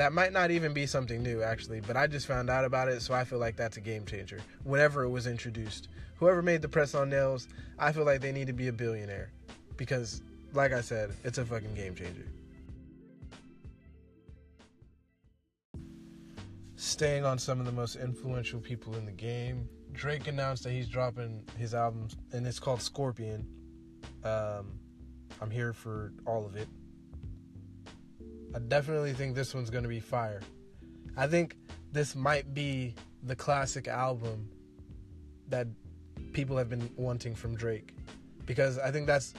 That 0.01 0.15
might 0.15 0.33
not 0.33 0.51
even 0.51 0.73
be 0.73 0.87
something 0.87 1.23
new, 1.23 1.43
actually, 1.43 1.83
but 1.83 1.95
I 1.95 2.07
just 2.07 2.27
found 2.27 2.49
out 2.49 2.65
about 2.65 2.89
it, 2.89 3.03
so 3.03 3.13
I 3.13 3.23
feel 3.23 3.39
like 3.39 3.55
that's 3.55 3.77
a 3.77 3.83
game 3.83 4.07
changer. 4.07 4.41
Whenever 4.65 5.03
it 5.03 5.11
was 5.11 5.27
introduced, 5.27 5.89
whoever 6.17 6.41
made 6.41 6.63
the 6.63 6.71
press 6.71 6.95
on 6.95 7.11
nails, 7.11 7.49
I 7.79 7.93
feel 7.93 8.07
like 8.07 8.23
they 8.23 8.33
need 8.33 8.47
to 8.47 8.55
be 8.55 8.69
a 8.69 8.73
billionaire 8.73 9.31
because, 9.77 10.23
like 10.55 10.73
I 10.73 10.81
said, 10.81 11.11
it's 11.23 11.37
a 11.37 11.45
fucking 11.45 11.75
game 11.75 11.95
changer. 11.95 12.27
Staying 16.77 17.27
on 17.27 17.39
some 17.39 17.61
of 17.61 17.67
the 17.67 17.73
most 17.73 17.97
influential 17.97 18.59
people 18.59 18.97
in 18.97 19.05
the 19.05 19.13
game, 19.13 19.69
Drake 19.93 20.29
announced 20.29 20.65
that 20.65 20.71
he's 20.71 20.89
dropping 20.89 21.45
his 21.59 21.75
album, 21.75 22.09
and 22.33 22.47
it's 22.47 22.59
called 22.59 22.81
Scorpion. 22.81 23.47
Um, 24.25 24.81
I'm 25.43 25.51
here 25.51 25.75
for 25.75 26.15
all 26.25 26.47
of 26.47 26.57
it 26.57 26.69
I 28.55 28.59
definitely 28.59 29.13
think 29.13 29.35
this 29.35 29.55
one's 29.55 29.71
gonna 29.71 29.89
be 29.89 30.01
fire. 30.01 30.41
I 31.17 31.27
think 31.27 31.57
this 31.93 32.15
might 32.15 32.55
be 32.55 32.95
the 33.23 33.37
classic 33.37 33.89
album 33.89 34.49
that 35.49 35.67
people 36.33 36.57
have 36.57 36.69
been 36.69 36.91
wanting 36.97 37.35
from 37.35 37.55
Drake. 37.55 37.95
Because 38.47 38.79
I 38.79 38.91
think 38.91 39.07
that's 39.07 39.35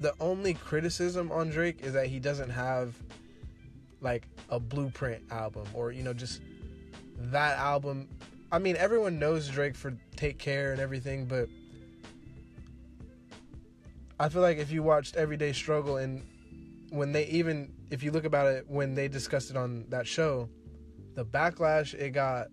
the 0.00 0.14
only 0.20 0.54
criticism 0.54 1.30
on 1.30 1.50
Drake 1.50 1.80
is 1.82 1.92
that 1.92 2.06
he 2.06 2.18
doesn't 2.18 2.50
have 2.50 2.94
like 4.00 4.26
a 4.48 4.58
blueprint 4.58 5.22
album 5.30 5.64
or 5.74 5.92
you 5.92 6.02
know 6.02 6.12
just 6.12 6.40
that 7.16 7.58
album. 7.58 8.08
I 8.50 8.58
mean, 8.58 8.76
everyone 8.76 9.18
knows 9.18 9.48
Drake 9.48 9.76
for 9.76 9.96
Take 10.16 10.38
Care 10.38 10.72
and 10.72 10.80
everything, 10.80 11.24
but 11.26 11.48
I 14.18 14.28
feel 14.28 14.42
like 14.42 14.58
if 14.58 14.70
you 14.70 14.82
watched 14.82 15.16
Everyday 15.16 15.52
Struggle 15.52 15.96
and 15.96 16.22
when 16.90 17.12
they 17.12 17.26
even 17.26 17.72
if 17.92 18.02
you 18.02 18.10
look 18.10 18.24
about 18.24 18.46
it 18.46 18.64
when 18.68 18.94
they 18.94 19.06
discussed 19.06 19.50
it 19.50 19.56
on 19.56 19.84
that 19.90 20.06
show, 20.06 20.48
the 21.14 21.24
backlash 21.24 21.92
it 21.92 22.10
got 22.10 22.48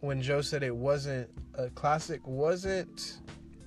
when 0.00 0.22
Joe 0.22 0.40
said 0.40 0.62
it 0.62 0.74
wasn't 0.74 1.28
a 1.52 1.68
classic 1.68 2.26
wasn't 2.26 3.18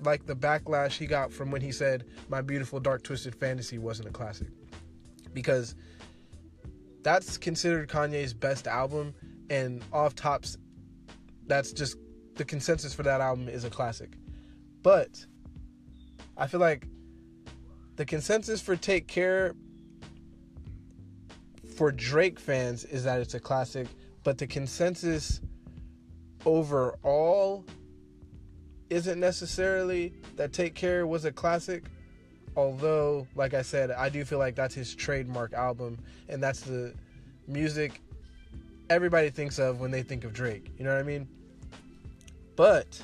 like 0.02 0.26
the 0.26 0.34
backlash 0.34 0.98
he 0.98 1.06
got 1.06 1.32
from 1.32 1.52
when 1.52 1.60
he 1.60 1.70
said 1.70 2.04
my 2.28 2.42
beautiful 2.42 2.80
dark 2.80 3.04
twisted 3.04 3.34
fantasy 3.36 3.78
wasn't 3.78 4.08
a 4.08 4.10
classic. 4.10 4.48
Because 5.32 5.76
that's 7.04 7.38
considered 7.38 7.88
Kanye's 7.88 8.34
best 8.34 8.66
album 8.66 9.14
and 9.50 9.84
off 9.92 10.16
tops 10.16 10.58
that's 11.46 11.70
just 11.72 11.96
the 12.34 12.44
consensus 12.44 12.92
for 12.92 13.04
that 13.04 13.20
album 13.20 13.48
is 13.48 13.62
a 13.62 13.70
classic. 13.70 14.14
But 14.82 15.24
I 16.36 16.48
feel 16.48 16.60
like 16.60 16.88
the 17.94 18.04
consensus 18.04 18.60
for 18.60 18.74
Take 18.74 19.06
Care 19.06 19.54
for 21.78 21.92
Drake 21.92 22.40
fans 22.40 22.82
is 22.82 23.04
that 23.04 23.20
it's 23.20 23.34
a 23.34 23.40
classic, 23.40 23.86
but 24.24 24.36
the 24.36 24.48
consensus 24.48 25.40
overall 26.44 27.64
isn't 28.90 29.20
necessarily 29.20 30.12
that 30.34 30.52
Take 30.52 30.74
Care 30.74 31.06
was 31.06 31.24
a 31.24 31.30
classic. 31.30 31.84
Although, 32.56 33.28
like 33.36 33.54
I 33.54 33.62
said, 33.62 33.92
I 33.92 34.08
do 34.08 34.24
feel 34.24 34.40
like 34.40 34.56
that's 34.56 34.74
his 34.74 34.92
trademark 34.92 35.52
album, 35.52 36.00
and 36.28 36.42
that's 36.42 36.62
the 36.62 36.94
music 37.46 38.00
everybody 38.90 39.30
thinks 39.30 39.60
of 39.60 39.78
when 39.78 39.92
they 39.92 40.02
think 40.02 40.24
of 40.24 40.32
Drake. 40.32 40.72
You 40.78 40.84
know 40.84 40.92
what 40.92 40.98
I 40.98 41.04
mean? 41.04 41.28
But 42.56 43.00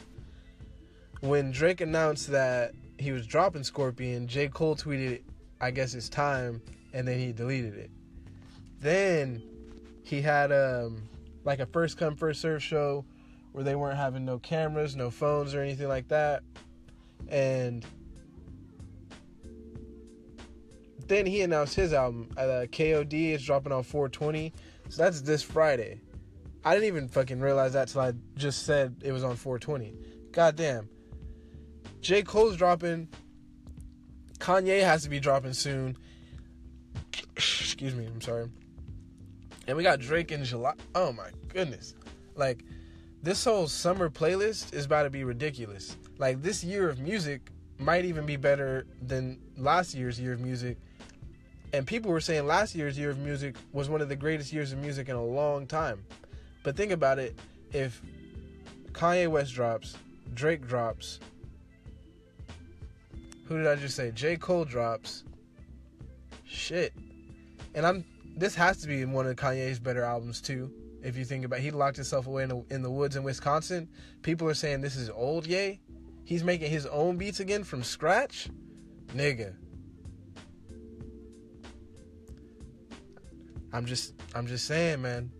when 1.21 1.53
Drake 1.53 1.81
announced 1.81 2.27
that 2.33 2.75
he 2.99 3.13
was 3.13 3.25
dropping 3.25 3.63
Scorpion, 3.63 4.27
J. 4.27 4.49
Cole 4.49 4.75
tweeted, 4.75 5.23
I 5.61 5.71
guess 5.71 5.95
it's 5.95 6.09
time, 6.09 6.61
and 6.93 7.07
then 7.07 7.21
he 7.21 7.31
deleted 7.31 7.75
it. 7.77 7.93
Then 8.85 9.43
he 10.03 10.21
had 10.21 10.53
um 10.53 11.09
like 11.43 11.59
a 11.59 11.65
first 11.65 11.97
come 11.97 12.17
first 12.17 12.43
serve 12.43 12.63
show 12.63 13.07
where 13.53 13.65
they 13.65 13.75
weren't 13.75 13.97
having 13.97 14.27
no 14.27 14.39
cameras, 14.39 14.95
no 14.95 15.09
phones 15.11 15.55
or 15.55 15.63
anything 15.63 15.89
like 15.89 16.09
that. 16.09 16.43
And 17.29 17.83
then 21.07 21.25
he 21.25 21.41
announced 21.41 21.75
his 21.75 21.95
album. 21.95 22.29
Uh, 22.37 22.67
KOD 22.71 23.31
is 23.31 23.43
dropping 23.43 23.73
on 23.73 23.85
420. 23.85 24.53
So 24.91 25.03
that's 25.03 25.23
this 25.23 25.43
Friday. 25.43 26.03
I 26.63 26.75
didn't 26.75 26.89
even 26.89 27.09
fucking 27.09 27.41
realize 27.41 27.73
that 27.73 27.89
till 27.89 28.03
I 28.03 28.13
just 28.37 28.67
said 28.67 28.97
it 29.03 29.13
was 29.13 29.25
on 29.25 29.37
420. 29.37 29.95
God 30.31 30.57
damn. 30.57 30.91
J. 32.03 32.23
Cole's 32.23 32.59
dropping. 32.59 33.09
Kanye 34.41 34.83
has 34.83 35.05
to 35.05 35.09
be 35.09 35.21
dropping 35.21 35.55
soon. 35.55 35.97
Excuse 37.37 37.95
me, 37.95 38.05
I'm 38.05 38.21
sorry. 38.21 38.51
And 39.67 39.77
we 39.77 39.83
got 39.83 40.01
Drake 40.01 40.33
in 40.33 40.45
July. 40.45 40.75
Oh 40.95 41.13
my 41.13 41.31
goodness. 41.49 41.95
Like, 42.37 42.65
this 43.23 43.45
whole 43.45 43.67
summer 43.67 44.11
playlist 44.11 44.75
is 44.75 44.85
about 44.85 45.05
to 45.05 45.11
be 45.11 45.25
ridiculous. 45.25 45.97
Like 46.19 46.43
this 46.43 46.63
year 46.63 46.91
of 46.91 46.99
music 46.99 47.51
might 47.79 48.05
even 48.05 48.27
be 48.27 48.37
better 48.37 48.87
than 49.01 49.41
last 49.57 49.95
year's 49.95 50.21
year 50.21 50.35
of 50.35 50.41
music. 50.41 50.77
And 51.73 51.87
people 51.87 52.11
were 52.11 52.21
saying 52.21 52.47
last 52.47 52.75
year's 52.75 52.99
year 52.99 53.09
of 53.09 53.19
music 53.19 53.57
was 53.73 53.89
one 53.89 54.03
of 54.03 54.11
the 54.11 54.15
greatest 54.15 54.53
years 54.53 54.73
of 54.73 54.79
music 54.79 55.09
in 55.09 55.17
a 55.17 55.25
long 55.25 55.67
time. 55.67 56.05
But 56.63 56.77
think 56.77 56.93
about 56.93 57.19
it, 57.19 57.35
if 57.73 58.03
Kanye 58.93 59.29
West 59.29 59.55
drops, 59.55 59.97
Drake 60.35 60.67
drops, 60.67 61.19
who 63.47 63.57
did 63.57 63.67
I 63.67 63.75
just 63.77 63.97
say? 63.97 64.11
J. 64.11 64.37
Cole 64.37 64.65
drops. 64.65 65.25
Shit. 66.45 66.93
And 67.75 67.87
I'm 67.87 68.05
this 68.37 68.55
has 68.55 68.79
to 68.79 68.89
be 68.89 69.05
one 69.05 69.27
of 69.27 69.37
Kanye's 69.37 69.79
better 69.79 70.03
albums 70.03 70.41
too 70.41 70.73
if 71.05 71.19
you 71.19 71.25
think 71.25 71.45
about 71.45 71.59
it, 71.59 71.63
he 71.63 71.71
locked 71.71 71.97
himself 71.97 72.27
away 72.27 72.45
in 72.45 72.49
the, 72.49 72.65
in 72.71 72.83
the 72.83 72.91
woods 72.91 73.15
in 73.15 73.23
Wisconsin. 73.23 73.89
People 74.23 74.49
are 74.49 74.55
saying 74.55 74.81
this 74.81 74.97
is 74.97 75.11
old 75.11 75.47
Ye. 75.47 75.81
He's 76.25 76.43
making 76.43 76.71
his 76.71 76.87
own 76.87 77.19
beats 77.19 77.41
again 77.41 77.63
from 77.63 77.85
scratch. 77.85 78.49
Nigga. 79.09 79.55
I'm 83.73 83.85
just 83.85 84.15
I'm 84.35 84.47
just 84.47 84.67
saying, 84.67 85.03
man. 85.03 85.31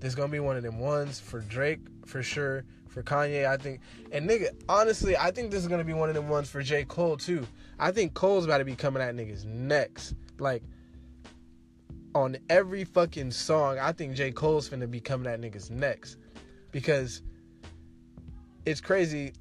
There's 0.00 0.14
gonna 0.14 0.32
be 0.32 0.40
one 0.40 0.56
of 0.56 0.62
them 0.62 0.78
ones 0.78 1.20
for 1.20 1.40
Drake 1.40 1.80
for 2.06 2.22
sure. 2.22 2.64
For 2.86 3.02
Kanye, 3.02 3.46
I 3.46 3.58
think, 3.58 3.80
and 4.12 4.28
nigga, 4.28 4.48
honestly, 4.66 5.14
I 5.14 5.30
think 5.30 5.50
this 5.50 5.60
is 5.60 5.68
gonna 5.68 5.84
be 5.84 5.92
one 5.92 6.08
of 6.08 6.14
them 6.14 6.28
ones 6.28 6.48
for 6.48 6.62
J. 6.62 6.84
Cole 6.84 7.18
too. 7.18 7.46
I 7.78 7.90
think 7.90 8.14
Cole's 8.14 8.46
about 8.46 8.58
to 8.58 8.64
be 8.64 8.74
coming 8.74 9.02
at 9.02 9.14
niggas 9.14 9.44
next. 9.44 10.14
Like, 10.38 10.62
on 12.14 12.36
every 12.48 12.84
fucking 12.84 13.30
song, 13.30 13.78
I 13.78 13.92
think 13.92 14.14
J. 14.14 14.30
Cole's 14.30 14.68
finna 14.68 14.90
be 14.90 15.00
coming 15.00 15.30
at 15.30 15.40
niggas 15.40 15.70
next. 15.70 16.16
Because 16.70 17.22
it's 18.66 18.80
crazy. 18.80 19.32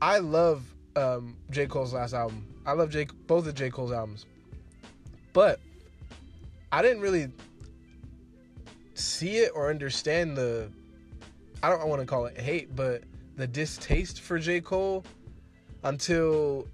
I 0.00 0.18
love 0.18 0.62
um, 0.96 1.36
J. 1.50 1.66
Cole's 1.66 1.92
last 1.92 2.14
album. 2.14 2.46
I 2.66 2.72
love 2.72 2.90
J. 2.90 3.06
both 3.26 3.46
of 3.46 3.54
J. 3.54 3.70
Cole's 3.70 3.92
albums. 3.92 4.26
But 5.32 5.60
I 6.70 6.82
didn't 6.82 7.00
really 7.00 7.28
see 8.94 9.38
it 9.38 9.52
or 9.54 9.70
understand 9.70 10.36
the 10.36 10.70
I 11.62 11.68
don't 11.68 11.88
want 11.88 12.00
to 12.00 12.06
call 12.06 12.26
it 12.26 12.38
hate, 12.38 12.74
but 12.74 13.02
the 13.36 13.46
distaste 13.46 14.20
for 14.20 14.38
J. 14.38 14.60
Cole 14.60 15.04
until 15.84 16.66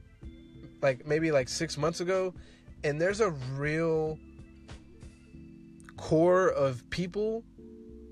like 0.81 1.07
maybe 1.07 1.31
like 1.31 1.49
six 1.49 1.77
months 1.77 2.01
ago. 2.01 2.33
And 2.85 3.01
there's 3.01 3.21
a 3.21 3.31
real 3.57 4.19
core 5.99 6.49
of 6.49 6.89
people 6.89 7.45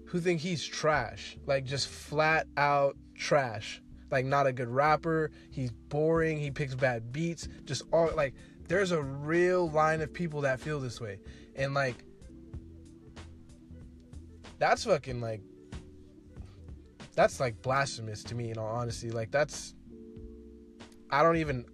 who 0.06 0.20
think 0.20 0.40
he's 0.40 0.64
trash, 0.64 1.38
like 1.46 1.64
just 1.64 1.88
flat 1.88 2.46
out 2.56 2.96
trash. 3.14 3.80
Like 4.10 4.24
not 4.24 4.46
a 4.46 4.52
good 4.52 4.68
rapper, 4.68 5.32
he's 5.50 5.72
boring, 5.72 6.38
he 6.38 6.50
picks 6.50 6.74
bad 6.74 7.12
beats, 7.12 7.48
just 7.64 7.82
all 7.92 8.10
like 8.14 8.34
there's 8.68 8.92
a 8.92 9.02
real 9.02 9.68
line 9.70 10.00
of 10.00 10.12
people 10.12 10.42
that 10.42 10.60
feel 10.60 10.78
this 10.78 11.00
way. 11.00 11.18
And 11.56 11.74
like 11.74 12.04
that's 14.58 14.84
fucking 14.84 15.20
like 15.20 15.40
that's 17.16 17.40
like 17.40 17.60
blasphemous 17.62 18.22
to 18.24 18.34
me 18.34 18.50
in 18.50 18.58
all 18.58 18.68
honesty. 18.68 19.10
Like 19.10 19.32
that's 19.32 19.74
I 21.10 21.22
don't 21.22 21.36
even 21.36 21.64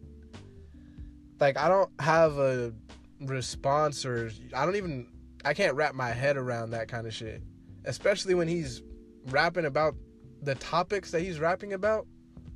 like 1.38 1.58
I 1.58 1.68
don't 1.68 1.90
have 2.00 2.38
a 2.38 2.72
response 3.20 4.06
or 4.06 4.30
I 4.54 4.64
don't 4.64 4.76
even 4.76 5.11
I 5.44 5.54
can't 5.54 5.74
wrap 5.74 5.94
my 5.94 6.10
head 6.10 6.36
around 6.36 6.70
that 6.70 6.88
kind 6.88 7.06
of 7.06 7.14
shit. 7.14 7.42
Especially 7.84 8.34
when 8.34 8.48
he's 8.48 8.82
rapping 9.26 9.64
about 9.64 9.94
the 10.42 10.54
topics 10.56 11.10
that 11.10 11.20
he's 11.20 11.38
rapping 11.38 11.72
about 11.72 12.06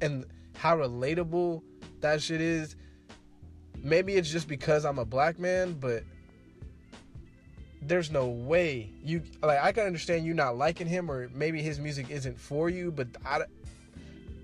and 0.00 0.24
how 0.56 0.76
relatable 0.76 1.62
that 2.00 2.22
shit 2.22 2.40
is. 2.40 2.76
Maybe 3.82 4.14
it's 4.14 4.30
just 4.30 4.48
because 4.48 4.84
I'm 4.84 4.98
a 4.98 5.04
black 5.04 5.38
man, 5.38 5.74
but 5.74 6.02
there's 7.82 8.10
no 8.10 8.26
way 8.26 8.90
you 9.02 9.22
like 9.42 9.60
I 9.62 9.70
can 9.70 9.84
understand 9.84 10.24
you 10.24 10.34
not 10.34 10.56
liking 10.56 10.86
him 10.86 11.10
or 11.10 11.28
maybe 11.32 11.62
his 11.62 11.78
music 11.78 12.10
isn't 12.10 12.38
for 12.38 12.68
you, 12.68 12.90
but 12.90 13.06
I, 13.24 13.42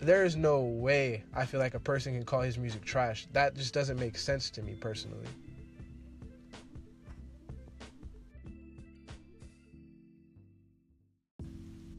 there 0.00 0.24
is 0.24 0.36
no 0.36 0.60
way 0.60 1.24
I 1.34 1.44
feel 1.46 1.60
like 1.60 1.74
a 1.74 1.80
person 1.80 2.14
can 2.14 2.24
call 2.24 2.40
his 2.40 2.58
music 2.58 2.84
trash. 2.84 3.26
That 3.32 3.56
just 3.56 3.74
doesn't 3.74 3.98
make 3.98 4.16
sense 4.16 4.50
to 4.50 4.62
me 4.62 4.74
personally. 4.74 5.26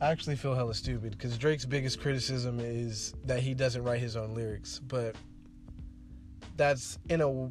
I 0.04 0.12
actually 0.12 0.36
feel 0.36 0.54
hella 0.54 0.74
stupid 0.74 1.12
because 1.12 1.38
Drake's 1.38 1.64
biggest 1.64 2.02
criticism 2.02 2.60
is 2.60 3.14
that 3.24 3.40
he 3.40 3.54
doesn't 3.54 3.82
write 3.86 4.02
his 4.02 4.18
own 4.18 4.36
lyrics, 4.36 4.80
but 4.80 5.16
that's 6.58 7.00
in 7.08 7.22
a 7.22 7.50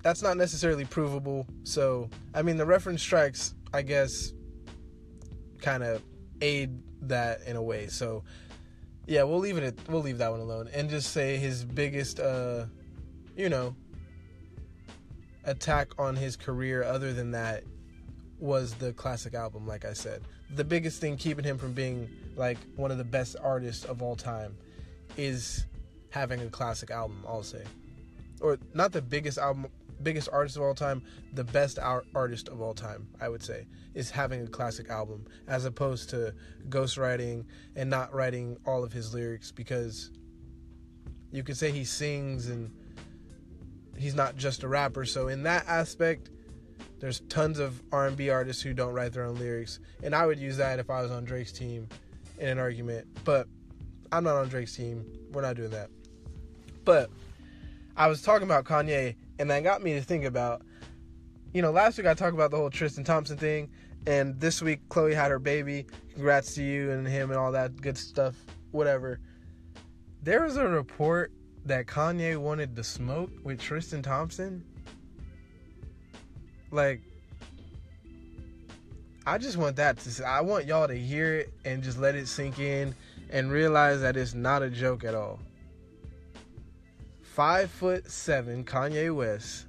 that's 0.00 0.22
not 0.22 0.36
necessarily 0.36 0.84
provable. 0.84 1.48
So, 1.64 2.08
I 2.32 2.42
mean, 2.42 2.58
the 2.58 2.64
reference 2.64 3.02
strikes, 3.02 3.56
I 3.74 3.82
guess, 3.82 4.32
kind 5.60 5.82
of 5.82 6.00
aid 6.40 6.78
that 7.08 7.42
in 7.42 7.56
a 7.56 7.62
way. 7.62 7.88
So, 7.88 8.22
yeah, 9.08 9.24
we'll 9.24 9.40
leave 9.40 9.56
it. 9.56 9.76
We'll 9.88 10.02
leave 10.02 10.18
that 10.18 10.30
one 10.30 10.38
alone 10.38 10.70
and 10.72 10.88
just 10.88 11.10
say 11.10 11.38
his 11.38 11.64
biggest, 11.64 12.20
uh, 12.20 12.66
you 13.36 13.48
know, 13.48 13.74
attack 15.42 15.88
on 15.98 16.14
his 16.14 16.36
career 16.36 16.84
other 16.84 17.12
than 17.12 17.32
that 17.32 17.64
was 18.40 18.74
the 18.74 18.92
classic 18.94 19.34
album 19.34 19.66
like 19.66 19.84
I 19.84 19.92
said. 19.92 20.22
The 20.54 20.64
biggest 20.64 21.00
thing 21.00 21.16
keeping 21.16 21.44
him 21.44 21.58
from 21.58 21.72
being 21.72 22.08
like 22.36 22.58
one 22.76 22.90
of 22.90 22.98
the 22.98 23.04
best 23.04 23.36
artists 23.42 23.84
of 23.84 24.02
all 24.02 24.16
time 24.16 24.56
is 25.16 25.66
having 26.10 26.40
a 26.40 26.48
classic 26.48 26.90
album, 26.90 27.24
I'll 27.28 27.42
say. 27.42 27.64
Or 28.40 28.58
not 28.74 28.92
the 28.92 29.02
biggest 29.02 29.38
album 29.38 29.66
biggest 30.02 30.28
artist 30.32 30.56
of 30.56 30.62
all 30.62 30.74
time, 30.74 31.02
the 31.34 31.44
best 31.44 31.78
artist 31.78 32.48
of 32.48 32.60
all 32.60 32.74
time, 32.74 33.06
I 33.20 33.28
would 33.28 33.42
say, 33.42 33.66
is 33.94 34.10
having 34.10 34.42
a 34.42 34.46
classic 34.46 34.88
album 34.88 35.26
as 35.46 35.64
opposed 35.64 36.10
to 36.10 36.34
ghostwriting 36.68 37.44
and 37.76 37.90
not 37.90 38.14
writing 38.14 38.56
all 38.66 38.82
of 38.82 38.92
his 38.92 39.12
lyrics 39.14 39.52
because 39.52 40.10
you 41.32 41.42
could 41.42 41.56
say 41.56 41.70
he 41.70 41.84
sings 41.84 42.48
and 42.48 42.70
he's 43.96 44.14
not 44.14 44.36
just 44.36 44.62
a 44.62 44.68
rapper. 44.68 45.04
So 45.04 45.28
in 45.28 45.42
that 45.44 45.66
aspect, 45.66 46.30
there's 47.00 47.20
tons 47.28 47.58
of 47.58 47.82
R&B 47.92 48.28
artists 48.28 48.62
who 48.62 48.74
don't 48.74 48.92
write 48.92 49.12
their 49.12 49.24
own 49.24 49.36
lyrics, 49.36 49.80
and 50.02 50.14
I 50.14 50.26
would 50.26 50.38
use 50.38 50.58
that 50.58 50.78
if 50.78 50.90
I 50.90 51.02
was 51.02 51.10
on 51.10 51.24
Drake's 51.24 51.50
team 51.50 51.88
in 52.38 52.48
an 52.48 52.58
argument. 52.58 53.06
But 53.24 53.48
I'm 54.12 54.22
not 54.22 54.36
on 54.36 54.48
Drake's 54.48 54.76
team. 54.76 55.04
We're 55.32 55.42
not 55.42 55.56
doing 55.56 55.70
that. 55.70 55.88
But 56.84 57.10
I 57.96 58.06
was 58.06 58.22
talking 58.22 58.44
about 58.44 58.64
Kanye, 58.64 59.16
and 59.38 59.50
that 59.50 59.62
got 59.62 59.82
me 59.82 59.94
to 59.94 60.02
think 60.02 60.24
about, 60.24 60.62
you 61.52 61.62
know, 61.62 61.70
last 61.70 61.96
week 61.96 62.06
I 62.06 62.14
talked 62.14 62.34
about 62.34 62.50
the 62.50 62.58
whole 62.58 62.70
Tristan 62.70 63.04
Thompson 63.04 63.38
thing, 63.38 63.70
and 64.06 64.38
this 64.38 64.60
week 64.60 64.86
Khloé 64.88 65.14
had 65.14 65.30
her 65.30 65.38
baby. 65.38 65.86
Congrats 66.12 66.54
to 66.54 66.62
you 66.62 66.90
and 66.90 67.06
him 67.06 67.30
and 67.30 67.38
all 67.38 67.52
that 67.52 67.80
good 67.80 67.96
stuff. 67.96 68.36
Whatever. 68.72 69.20
There 70.22 70.42
was 70.42 70.58
a 70.58 70.66
report 70.66 71.32
that 71.64 71.86
Kanye 71.86 72.36
wanted 72.36 72.76
to 72.76 72.84
smoke 72.84 73.30
with 73.42 73.58
Tristan 73.58 74.02
Thompson. 74.02 74.64
Like, 76.70 77.02
I 79.26 79.38
just 79.38 79.56
want 79.56 79.76
that 79.76 79.98
to. 79.98 80.26
I 80.26 80.40
want 80.40 80.66
y'all 80.66 80.88
to 80.88 80.94
hear 80.94 81.36
it 81.36 81.52
and 81.64 81.82
just 81.82 81.98
let 81.98 82.14
it 82.14 82.26
sink 82.26 82.58
in 82.58 82.94
and 83.30 83.50
realize 83.50 84.00
that 84.00 84.16
it's 84.16 84.34
not 84.34 84.62
a 84.62 84.70
joke 84.70 85.04
at 85.04 85.14
all. 85.14 85.40
Five 87.22 87.70
foot 87.70 88.10
seven 88.10 88.64
Kanye 88.64 89.14
West 89.14 89.66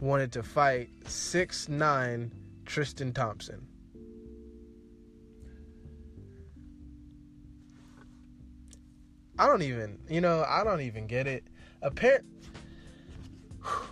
wanted 0.00 0.32
to 0.32 0.42
fight 0.42 0.90
six 1.06 1.68
nine 1.68 2.32
Tristan 2.66 3.12
Thompson. 3.12 3.66
I 9.38 9.46
don't 9.46 9.62
even, 9.62 9.98
you 10.08 10.20
know, 10.20 10.44
I 10.46 10.62
don't 10.64 10.82
even 10.82 11.06
get 11.06 11.26
it. 11.26 11.44
Appar- 11.82 12.24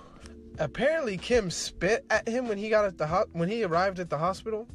apparently, 0.61 1.17
Kim 1.17 1.50
spit 1.50 2.05
at 2.11 2.29
him 2.29 2.47
when 2.47 2.59
he 2.59 2.69
got 2.69 2.85
at 2.85 2.97
the 2.97 3.07
ho- 3.07 3.26
when 3.33 3.49
he 3.49 3.64
arrived 3.64 3.99
at 3.99 4.09
the 4.09 4.19
hospital. 4.19 4.69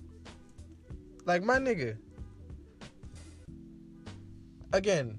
Like 1.24 1.44
my 1.44 1.58
nigga. 1.58 1.98
Again, 4.74 5.18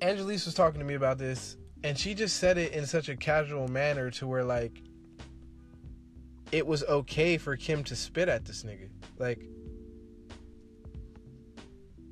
Angelise 0.00 0.44
was 0.44 0.54
talking 0.54 0.78
to 0.78 0.86
me 0.86 0.94
about 0.94 1.18
this, 1.18 1.56
and 1.82 1.98
she 1.98 2.14
just 2.14 2.36
said 2.36 2.56
it 2.58 2.72
in 2.72 2.86
such 2.86 3.08
a 3.08 3.16
casual 3.16 3.66
manner 3.66 4.10
to 4.12 4.26
where 4.28 4.44
like 4.44 4.82
it 6.52 6.66
was 6.66 6.84
okay 6.84 7.38
for 7.38 7.56
Kim 7.56 7.82
to 7.84 7.96
spit 7.96 8.28
at 8.28 8.44
this 8.44 8.62
nigga. 8.62 8.88
Like, 9.18 9.40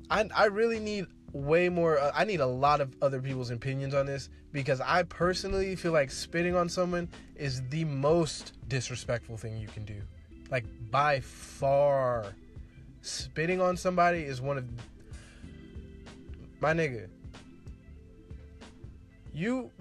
I 0.09 0.27
I 0.35 0.45
really 0.45 0.79
need 0.79 1.05
way 1.33 1.69
more. 1.69 1.99
Uh, 1.99 2.11
I 2.13 2.25
need 2.25 2.39
a 2.39 2.45
lot 2.45 2.81
of 2.81 2.95
other 3.01 3.21
people's 3.21 3.51
opinions 3.51 3.93
on 3.93 4.05
this 4.05 4.29
because 4.51 4.81
I 4.81 5.03
personally 5.03 5.75
feel 5.75 5.91
like 5.91 6.11
spitting 6.11 6.55
on 6.55 6.69
someone 6.69 7.09
is 7.35 7.61
the 7.69 7.85
most 7.85 8.53
disrespectful 8.67 9.37
thing 9.37 9.57
you 9.57 9.67
can 9.67 9.85
do. 9.85 10.01
Like 10.49 10.65
by 10.89 11.21
far, 11.21 12.25
spitting 13.01 13.61
on 13.61 13.77
somebody 13.77 14.19
is 14.19 14.41
one 14.41 14.57
of 14.57 14.65
my 16.59 16.73
nigga. 16.73 17.07
You 19.33 19.71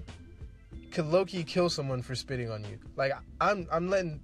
could 0.93 1.07
low 1.07 1.25
key 1.25 1.43
kill 1.43 1.69
someone 1.69 2.03
for 2.03 2.15
spitting 2.15 2.51
on 2.51 2.65
you. 2.65 2.79
Like 2.97 3.13
I'm, 3.41 3.67
I'm 3.73 3.91
letting 3.91 4.21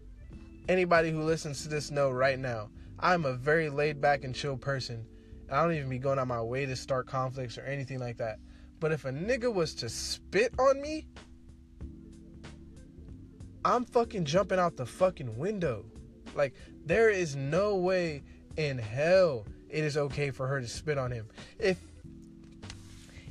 anybody 0.69 1.11
who 1.11 1.23
listens 1.23 1.63
to 1.63 1.69
this 1.69 1.91
know 1.91 2.11
right 2.11 2.39
now. 2.39 2.69
I'm 2.99 3.25
a 3.27 3.35
very 3.35 3.69
laid 3.69 4.01
back 4.01 4.25
and 4.25 4.35
chill 4.35 4.57
person 4.57 5.05
I 5.51 5.63
don't 5.63 5.75
even 5.75 5.89
be 5.89 5.99
going 5.99 6.19
out 6.19 6.27
my 6.27 6.43
way 6.43 6.67
to 6.67 6.77
start 6.77 7.07
conflicts 7.07 7.57
or 7.57 7.63
anything 7.63 7.99
like 7.99 8.17
that. 8.19 8.39
But 8.81 8.93
if 8.93 9.05
a 9.05 9.11
nigga 9.11 9.53
was 9.53 9.75
to 9.77 9.89
spit 9.89 10.53
on 10.59 10.81
me, 10.81 11.07
I'm 13.65 13.85
fucking 13.85 14.25
jumping 14.25 14.59
out 14.59 14.77
the 14.77 14.87
fucking 14.87 15.37
window. 15.39 15.85
Like, 16.35 16.55
there 16.85 17.11
is 17.11 17.37
no 17.37 17.77
way 17.77 18.23
in 18.57 18.79
hell 18.79 19.47
it 19.69 19.85
is 19.85 19.97
okay 19.97 20.31
for 20.31 20.47
her 20.47 20.61
to 20.61 20.69
spit 20.69 20.99
on 20.99 21.11
him. 21.11 21.27
If 21.59 21.79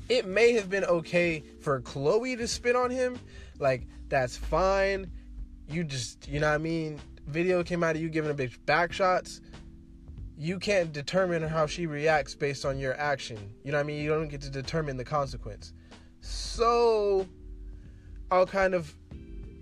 it 0.10 0.26
may 0.26 0.54
have 0.54 0.70
been 0.70 0.84
okay 0.86 1.44
for 1.62 1.82
Khloé 1.82 2.38
to 2.38 2.48
spit 2.48 2.76
on 2.76 2.90
him, 2.90 3.18
like, 3.60 3.88
that's 4.10 4.38
fine. 4.38 5.12
You 5.70 5.84
just, 5.84 6.28
you 6.28 6.40
know 6.40 6.50
what 6.50 6.56
I 6.56 6.60
mean? 6.60 7.00
Video 7.28 7.64
came 7.64 7.84
out 7.84 7.96
of 7.96 8.02
you 8.02 8.10
giving 8.10 8.30
a 8.30 8.34
bitch 8.34 8.64
back 8.66 8.94
shots 8.94 9.42
you 10.38 10.60
can't 10.60 10.92
determine 10.92 11.44
how 11.44 11.66
she 11.66 11.86
reacts 11.86 12.36
based 12.36 12.66
on 12.66 12.78
your 12.78 12.94
action. 13.00 13.38
You 13.64 13.72
know 13.72 13.78
what 13.78 13.84
I 13.84 13.88
mean? 13.88 14.04
You 14.04 14.10
don't 14.10 14.28
get 14.28 14.42
to 14.42 14.50
determine 14.50 14.98
the 14.98 15.06
consequence. 15.06 15.74
So 16.22 17.28
I'll 18.32 18.46
kind 18.46 18.74
of 18.74 18.94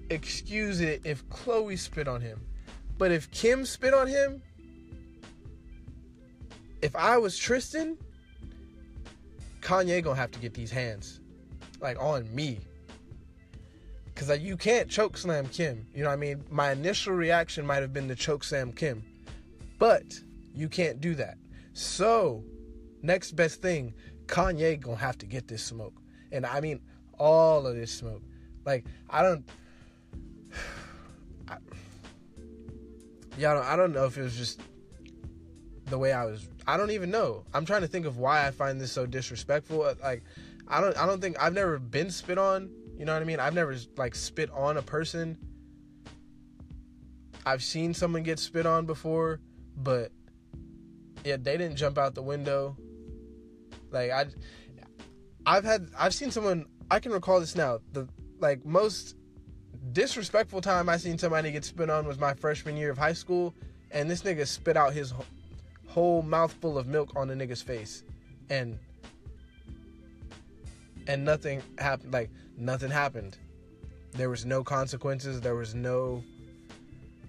excuse 0.10 0.82
it 0.82 1.02
if 1.04 1.28
Khloé 1.30 1.78
spit 1.78 2.08
on 2.08 2.22
him. 2.22 2.42
But 2.98 3.12
if 3.12 3.30
Kim 3.32 3.66
spit 3.66 3.94
on 3.94 4.08
him, 4.08 4.42
if 6.82 6.96
I 6.96 7.18
was 7.18 7.38
Tristan, 7.38 7.98
Kanye 9.62 10.04
gonna 10.04 10.16
have 10.16 10.32
to 10.32 10.40
get 10.40 10.54
these 10.54 10.72
hands, 10.72 11.22
like 11.82 12.02
on 12.02 12.34
me, 12.34 12.60
because 14.06 14.30
like, 14.30 14.42
you 14.42 14.58
can't 14.58 14.90
choke 14.90 15.18
slam 15.18 15.48
Kim. 15.48 15.88
You 15.94 16.04
know 16.04 16.10
what 16.10 16.14
I 16.14 16.18
mean? 16.18 16.44
My 16.50 16.72
initial 16.72 17.14
reaction 17.14 17.66
might 17.66 17.82
have 17.82 17.94
been 17.94 18.08
to 18.10 18.16
choke 18.16 18.44
slam 18.44 18.72
Kim, 18.72 19.04
but 19.80 20.04
you 20.54 20.70
can't 20.70 21.02
do 21.02 21.16
that. 21.16 21.38
So, 21.74 22.44
next 23.02 23.32
best 23.32 23.62
thing, 23.62 23.94
Kanye 24.28 24.80
gonna 24.80 24.98
have 24.98 25.18
to 25.20 25.26
get 25.26 25.48
this 25.48 25.64
smoke. 25.64 25.96
And 26.32 26.46
I 26.46 26.62
mean 26.62 26.80
all 27.18 27.68
of 27.68 27.76
this 27.76 27.92
smoke. 27.92 28.24
Like, 28.66 28.86
I 29.10 29.22
don't 29.22 29.48
I, 31.50 31.58
yeah, 33.38 33.60
I 33.66 33.76
don't 33.76 33.94
know 33.94 34.06
if 34.06 34.18
it 34.18 34.22
was 34.22 34.36
just 34.36 34.62
the 35.86 35.98
way 35.98 36.14
I 36.14 36.26
was 36.26 36.48
I 36.66 36.78
don't 36.78 36.92
even 36.92 37.12
know. 37.12 37.44
I'm 37.54 37.66
trying 37.66 37.82
to 37.82 37.88
think 37.88 38.06
of 38.06 38.18
why 38.18 38.48
I 38.48 38.52
find 38.52 38.80
this 38.80 38.92
so 38.92 39.06
disrespectful. 39.06 39.84
Uh, 39.84 39.96
like 40.02 40.24
I 40.68 40.80
don't 40.82 40.98
I 40.98 41.06
don't 41.06 41.22
think 41.22 41.42
I've 41.42 41.54
never 41.54 41.80
been 41.80 42.10
spit 42.10 42.38
on, 42.38 42.70
you 42.98 43.06
know 43.06 43.14
what 43.14 43.22
I 43.22 43.26
mean? 43.26 43.40
I've 43.40 43.54
never 43.54 43.76
like 43.98 44.16
spit 44.16 44.50
on 44.52 44.78
a 44.78 44.82
person. 44.82 45.38
I've 47.46 47.62
seen 47.62 47.94
someone 47.94 48.24
get 48.24 48.40
spit 48.40 48.66
on 48.66 48.86
before, 48.86 49.42
but 49.76 50.12
yeah, 51.24 51.38
they 51.38 51.58
didn't 51.58 51.76
jump 51.76 51.98
out 51.98 52.16
the 52.16 52.22
window. 52.22 52.76
Like 53.92 54.12
I, 54.12 54.26
I've 55.46 55.64
had 55.64 55.90
I've 55.98 56.14
seen 56.14 56.32
someone 56.32 56.66
I 56.90 57.00
can 57.00 57.12
recall 57.12 57.40
this 57.40 57.56
now. 57.56 57.80
The 57.94 58.08
like 58.40 58.66
most 58.66 59.16
disrespectful 59.92 60.62
time 60.62 60.90
I 60.90 60.98
seen 60.98 61.18
somebody 61.18 61.52
get 61.52 61.66
spit 61.66 61.90
on 61.90 62.08
was 62.08 62.20
my 62.20 62.34
freshman 62.34 62.78
year 62.78 62.92
of 62.92 62.98
high 62.98 63.14
school, 63.14 63.54
and 63.92 64.10
this 64.10 64.24
nigga 64.24 64.48
spit 64.48 64.78
out 64.78 64.94
his 64.94 65.14
whole 65.88 66.22
mouthful 66.22 66.78
of 66.78 66.88
milk 66.88 67.12
on 67.16 67.28
the 67.28 67.36
nigga's 67.36 67.62
face, 67.62 68.04
and 68.50 68.78
and 71.08 71.24
nothing 71.24 71.62
happened. 71.78 72.14
Like 72.14 72.32
nothing 72.58 72.92
happened. 72.92 73.38
There 74.12 74.30
was 74.30 74.46
no 74.46 74.64
consequences. 74.64 75.42
There 75.42 75.56
was 75.56 75.74
no 75.74 76.24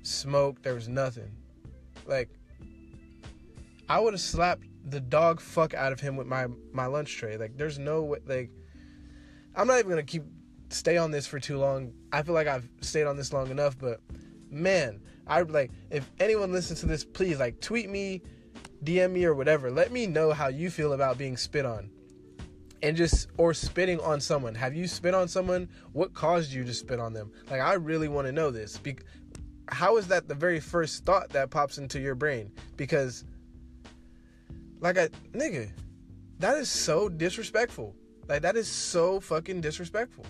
smoke. 0.02 0.62
There 0.62 0.74
was 0.74 0.88
nothing. 0.88 1.30
Like 2.06 2.28
I 3.88 4.00
would 4.00 4.14
have 4.14 4.20
slapped 4.20 4.66
the 4.84 5.00
dog 5.00 5.40
fuck 5.40 5.74
out 5.74 5.92
of 5.92 6.00
him 6.00 6.16
with 6.16 6.26
my 6.26 6.46
my 6.72 6.86
lunch 6.86 7.16
tray. 7.16 7.36
Like 7.36 7.56
there's 7.56 7.78
no 7.78 8.02
way 8.02 8.18
like 8.26 8.50
I'm 9.54 9.66
not 9.66 9.78
even 9.78 9.90
gonna 9.90 10.02
keep 10.02 10.24
stay 10.70 10.96
on 10.96 11.10
this 11.10 11.26
for 11.26 11.38
too 11.38 11.58
long. 11.58 11.92
I 12.12 12.22
feel 12.22 12.34
like 12.34 12.48
I've 12.48 12.68
stayed 12.80 13.04
on 13.04 13.16
this 13.16 13.32
long 13.32 13.50
enough, 13.50 13.78
but 13.78 14.00
man, 14.50 15.00
I 15.26 15.42
like 15.42 15.70
if 15.90 16.10
anyone 16.20 16.52
listens 16.52 16.80
to 16.80 16.86
this, 16.86 17.04
please 17.04 17.38
like 17.38 17.60
tweet 17.60 17.88
me, 17.88 18.22
DM 18.82 19.12
me 19.12 19.24
or 19.24 19.34
whatever. 19.34 19.70
Let 19.70 19.92
me 19.92 20.06
know 20.06 20.32
how 20.32 20.48
you 20.48 20.70
feel 20.70 20.92
about 20.92 21.18
being 21.18 21.36
spit 21.36 21.64
on. 21.66 21.90
And 22.82 22.98
just 22.98 23.28
or 23.38 23.54
spitting 23.54 23.98
on 24.00 24.20
someone. 24.20 24.54
Have 24.54 24.74
you 24.74 24.86
spit 24.86 25.14
on 25.14 25.26
someone? 25.26 25.70
What 25.92 26.12
caused 26.12 26.52
you 26.52 26.64
to 26.64 26.74
spit 26.74 27.00
on 27.00 27.14
them? 27.14 27.32
Like 27.50 27.62
I 27.62 27.74
really 27.74 28.08
want 28.08 28.26
to 28.26 28.32
know 28.32 28.50
this. 28.50 28.76
Be- 28.76 28.98
how 29.68 29.96
is 29.96 30.08
that 30.08 30.28
the 30.28 30.34
very 30.34 30.60
first 30.60 31.06
thought 31.06 31.30
that 31.30 31.50
pops 31.50 31.78
into 31.78 31.98
your 31.98 32.14
brain? 32.14 32.52
Because 32.76 33.24
like 34.84 34.98
a 34.98 35.08
nigga, 35.32 35.72
that 36.38 36.58
is 36.58 36.70
so 36.70 37.08
disrespectful. 37.08 37.96
Like 38.28 38.42
that 38.42 38.54
is 38.54 38.68
so 38.68 39.18
fucking 39.18 39.62
disrespectful. 39.62 40.26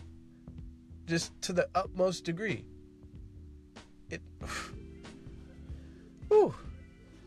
just 1.07 1.39
to 1.43 1.53
the 1.53 1.69
utmost 1.75 2.25
degree. 2.25 2.65
It. 4.09 4.23
Whew. 6.29 6.55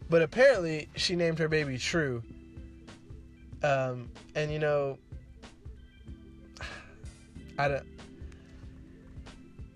But 0.09 0.21
apparently, 0.21 0.89
she 0.95 1.15
named 1.15 1.37
her 1.37 1.49
baby 1.49 1.77
True. 1.77 2.23
Um, 3.61 4.09
and 4.33 4.51
you 4.51 4.59
know, 4.59 4.97
I 7.59 7.67
don't. 7.67 7.83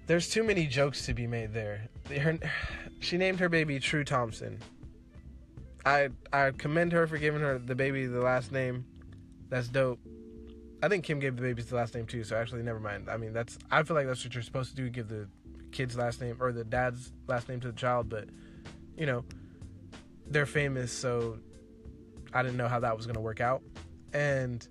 There's 0.07 0.29
too 0.29 0.43
many 0.43 0.67
jokes 0.67 1.05
to 1.05 1.13
be 1.13 1.27
made 1.27 1.53
there. 1.53 1.89
Her, 2.09 2.39
she 3.01 3.17
named 3.17 3.39
her 3.41 3.49
baby 3.49 3.77
True 3.79 4.05
Thompson. 4.05 4.57
I 5.85 6.09
I 6.31 6.51
commend 6.51 6.91
her 6.91 7.07
for 7.07 7.17
giving 7.17 7.41
her 7.41 7.57
the 7.57 7.75
baby 7.75 8.05
the 8.05 8.21
last 8.21 8.51
name. 8.51 8.85
That's 9.49 9.67
dope. 9.67 9.99
I 10.83 10.87
think 10.87 11.03
Kim 11.03 11.19
gave 11.19 11.35
the 11.35 11.41
babies 11.41 11.67
the 11.67 11.75
last 11.75 11.93
name 11.93 12.05
too, 12.05 12.23
so 12.23 12.35
actually 12.35 12.63
never 12.63 12.79
mind. 12.79 13.09
I 13.09 13.17
mean 13.17 13.33
that's 13.33 13.57
I 13.69 13.83
feel 13.83 13.95
like 13.95 14.07
that's 14.07 14.23
what 14.23 14.33
you're 14.33 14.43
supposed 14.43 14.71
to 14.71 14.75
do, 14.75 14.89
give 14.89 15.07
the 15.07 15.27
kid's 15.71 15.97
last 15.97 16.21
name 16.21 16.37
or 16.39 16.51
the 16.51 16.63
dad's 16.63 17.11
last 17.27 17.49
name 17.49 17.59
to 17.61 17.67
the 17.67 17.77
child, 17.77 18.09
but 18.09 18.27
you 18.97 19.05
know, 19.05 19.23
they're 20.27 20.45
famous, 20.45 20.91
so 20.91 21.39
I 22.33 22.43
didn't 22.43 22.57
know 22.57 22.67
how 22.67 22.79
that 22.79 22.95
was 22.95 23.05
gonna 23.07 23.21
work 23.21 23.41
out. 23.41 23.61
And 24.13 24.65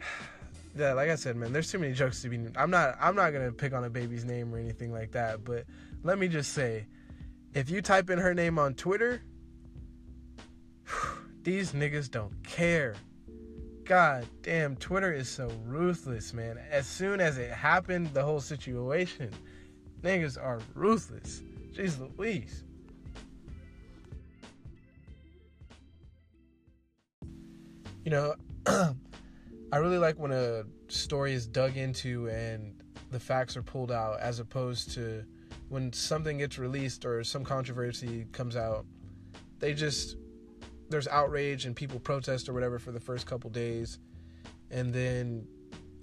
yeah, 0.76 0.92
like 0.92 1.10
I 1.10 1.14
said, 1.14 1.36
man, 1.36 1.52
there's 1.52 1.70
too 1.70 1.78
many 1.78 1.94
jokes 1.94 2.22
to 2.22 2.28
be. 2.28 2.40
I'm 2.56 2.70
not. 2.70 2.96
I'm 3.00 3.14
not 3.14 3.32
gonna 3.32 3.52
pick 3.52 3.72
on 3.72 3.84
a 3.84 3.90
baby's 3.90 4.24
name 4.24 4.54
or 4.54 4.58
anything 4.58 4.92
like 4.92 5.12
that. 5.12 5.44
But 5.44 5.64
let 6.02 6.18
me 6.18 6.28
just 6.28 6.52
say, 6.52 6.86
if 7.54 7.68
you 7.70 7.82
type 7.82 8.10
in 8.10 8.18
her 8.18 8.34
name 8.34 8.58
on 8.58 8.74
Twitter, 8.74 9.22
these 11.42 11.72
niggas 11.72 12.10
don't 12.10 12.42
care. 12.44 12.94
God 13.84 14.26
damn, 14.42 14.76
Twitter 14.76 15.12
is 15.12 15.28
so 15.28 15.50
ruthless, 15.64 16.32
man. 16.32 16.58
As 16.70 16.86
soon 16.86 17.20
as 17.20 17.36
it 17.36 17.50
happened, 17.50 18.14
the 18.14 18.22
whole 18.22 18.40
situation, 18.40 19.30
niggas 20.02 20.42
are 20.42 20.60
ruthless. 20.74 21.42
Jeez 21.72 21.98
Louise. 22.16 22.64
You 28.04 28.10
know, 28.10 28.34
I 28.66 29.76
really 29.76 29.98
like 29.98 30.18
when 30.18 30.32
a 30.32 30.64
story 30.88 31.32
is 31.32 31.46
dug 31.46 31.76
into 31.76 32.28
and 32.28 32.82
the 33.10 33.20
facts 33.20 33.56
are 33.56 33.62
pulled 33.62 33.92
out 33.92 34.20
as 34.20 34.38
opposed 34.38 34.92
to 34.92 35.24
when 35.72 35.90
something 35.90 36.36
gets 36.36 36.58
released 36.58 37.06
or 37.06 37.24
some 37.24 37.44
controversy 37.44 38.26
comes 38.32 38.56
out, 38.56 38.84
they 39.58 39.72
just 39.72 40.16
there's 40.90 41.08
outrage 41.08 41.64
and 41.64 41.74
people 41.74 41.98
protest 41.98 42.46
or 42.46 42.52
whatever 42.52 42.78
for 42.78 42.92
the 42.92 43.00
first 43.00 43.26
couple 43.26 43.48
days. 43.48 43.98
And 44.70 44.92
then 44.92 45.48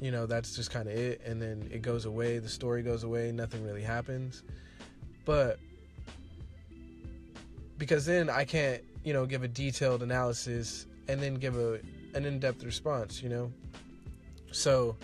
you 0.01 0.09
know 0.09 0.25
that's 0.25 0.55
just 0.55 0.71
kind 0.71 0.89
of 0.89 0.95
it. 0.95 1.21
And 1.23 1.39
then 1.39 1.69
it 1.71 1.83
goes 1.83 2.05
away. 2.05 2.39
The 2.39 2.49
story 2.49 2.81
goes 2.81 3.03
away. 3.03 3.31
Nothing 3.31 3.63
really 3.63 3.83
happens. 3.83 4.41
But 5.23 5.59
because 7.77 8.07
then 8.07 8.27
I 8.27 8.45
can't 8.45 8.81
you 9.03 9.13
know 9.13 9.27
give 9.27 9.43
a 9.43 9.47
detailed 9.47 10.01
analysis 10.01 10.87
and 11.07 11.21
then 11.21 11.35
give 11.35 11.55
a 11.55 11.79
an 12.15 12.25
in-depth 12.25 12.63
response 12.63 13.21
you 13.21 13.29
know? 13.29 13.53
So 14.51 14.97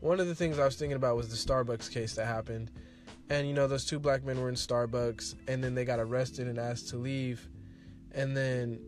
one 0.00 0.18
of 0.18 0.28
the 0.28 0.34
things 0.34 0.58
I 0.58 0.64
was 0.64 0.76
thinking 0.76 0.96
about 0.96 1.14
was 1.14 1.28
the 1.28 1.52
Starbucks 1.52 1.92
case 1.92 2.14
that 2.14 2.24
happened 2.24 2.70
and 3.32 3.48
you 3.48 3.54
know 3.54 3.66
those 3.66 3.86
two 3.86 3.98
black 3.98 4.24
men 4.24 4.38
were 4.38 4.50
in 4.50 4.54
Starbucks 4.54 5.36
and 5.48 5.64
then 5.64 5.74
they 5.74 5.86
got 5.86 5.98
arrested 5.98 6.46
and 6.46 6.58
asked 6.58 6.90
to 6.90 6.96
leave. 6.98 7.48
And 8.14 8.36
then 8.36 8.78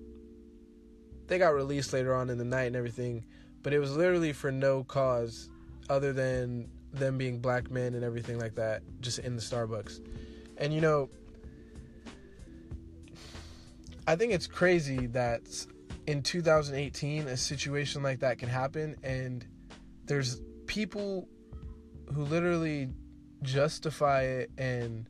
they 1.27 1.39
got 1.39 1.55
released 1.55 1.95
later 1.95 2.15
on 2.15 2.29
in 2.29 2.37
the 2.37 2.45
night 2.45 2.65
and 2.65 2.77
everything, 2.77 3.25
but 3.63 3.73
it 3.73 3.79
was 3.79 3.97
literally 3.97 4.35
for 4.35 4.53
no 4.53 4.85
cause 4.85 5.49
other 5.89 6.13
than 6.13 6.69
them 6.93 7.17
being 7.17 7.39
black 7.41 7.71
men 7.71 7.95
and 7.95 8.05
everything 8.05 8.39
like 8.39 8.55
that, 8.57 8.83
just 9.01 9.19
in 9.21 9.35
the 9.35 9.41
Starbucks. 9.41 10.07
And 10.59 10.75
you 10.75 10.83
know, 10.83 11.09
I 14.07 14.15
think 14.15 14.35
it's 14.35 14.47
crazy 14.47 15.07
that 15.07 15.41
in 16.07 16.23
2018 16.23 17.29
a 17.29 17.37
situation 17.39 18.03
like 18.03 18.21
that 18.21 18.37
can 18.37 18.51
happen. 18.51 18.95
And 19.03 19.43
there's 20.05 20.43
people 20.67 21.27
who 22.13 22.25
literally 22.25 22.91
justify 23.45 24.23
it 24.23 24.51
and 24.59 25.07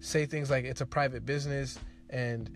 say 0.00 0.26
things 0.26 0.50
like 0.50 0.64
it's 0.64 0.80
a 0.80 0.86
private 0.86 1.24
business 1.24 1.78
and 2.10 2.50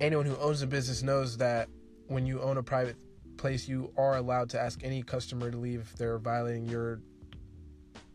anyone 0.00 0.26
who 0.26 0.36
owns 0.36 0.62
a 0.62 0.66
business 0.66 1.02
knows 1.02 1.36
that 1.36 1.68
when 2.08 2.26
you 2.26 2.40
own 2.40 2.56
a 2.56 2.62
private 2.62 2.96
place, 3.36 3.68
you 3.68 3.92
are 3.96 4.16
allowed 4.16 4.50
to 4.50 4.60
ask 4.60 4.82
any 4.84 5.02
customer 5.02 5.50
to 5.50 5.56
leave 5.56 5.80
if 5.80 5.96
they're 5.96 6.18
violating 6.18 6.66
your 6.66 7.00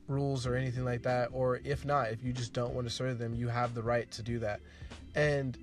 rules 0.07 0.45
or 0.45 0.55
anything 0.55 0.85
like 0.85 1.03
that. 1.03 1.29
Or 1.31 1.59
if 1.63 1.85
not, 1.85 2.11
if 2.11 2.23
you 2.23 2.33
just 2.33 2.53
don't 2.53 2.73
want 2.73 2.87
to 2.87 2.93
serve 2.93 3.17
them, 3.17 3.33
you 3.33 3.47
have 3.47 3.73
the 3.73 3.83
right 3.83 4.09
to 4.11 4.21
do 4.21 4.39
that. 4.39 4.59
And 5.15 5.57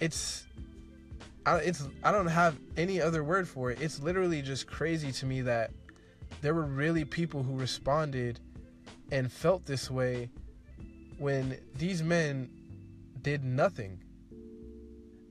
it's 0.00 0.44
I, 1.46 1.56
it's 1.58 1.88
I 2.02 2.12
don't 2.12 2.26
have 2.26 2.56
any 2.76 3.00
other 3.00 3.24
word 3.24 3.48
for 3.48 3.70
it. 3.70 3.80
It's 3.80 4.00
literally 4.00 4.42
just 4.42 4.66
crazy 4.66 5.12
to 5.12 5.26
me 5.26 5.42
that 5.42 5.70
there 6.46 6.54
were 6.54 6.62
really 6.62 7.04
people 7.04 7.42
who 7.42 7.58
responded 7.58 8.38
and 9.10 9.32
felt 9.32 9.66
this 9.66 9.90
way 9.90 10.30
when 11.18 11.58
these 11.74 12.04
men 12.04 12.48
did 13.20 13.42
nothing. 13.42 14.00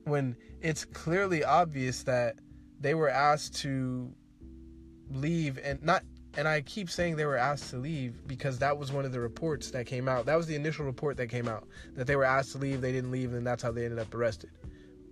When 0.04 0.36
it's 0.60 0.84
clearly 0.84 1.42
obvious 1.42 2.02
that 2.02 2.36
they 2.78 2.92
were 2.92 3.08
asked 3.08 3.56
to 3.62 4.12
leave 5.10 5.58
and 5.64 5.82
not 5.82 6.02
and 6.36 6.46
I 6.46 6.60
keep 6.60 6.90
saying 6.90 7.16
they 7.16 7.24
were 7.24 7.38
asked 7.38 7.70
to 7.70 7.78
leave 7.78 8.28
because 8.28 8.58
that 8.58 8.76
was 8.76 8.92
one 8.92 9.06
of 9.06 9.12
the 9.12 9.20
reports 9.20 9.70
that 9.70 9.86
came 9.86 10.10
out. 10.10 10.26
That 10.26 10.36
was 10.36 10.46
the 10.46 10.54
initial 10.54 10.84
report 10.84 11.16
that 11.16 11.28
came 11.28 11.48
out 11.48 11.66
that 11.94 12.06
they 12.06 12.16
were 12.16 12.24
asked 12.24 12.52
to 12.52 12.58
leave, 12.58 12.82
they 12.82 12.92
didn't 12.92 13.10
leave, 13.10 13.32
and 13.32 13.46
that's 13.46 13.62
how 13.62 13.72
they 13.72 13.84
ended 13.84 14.00
up 14.00 14.14
arrested. 14.14 14.50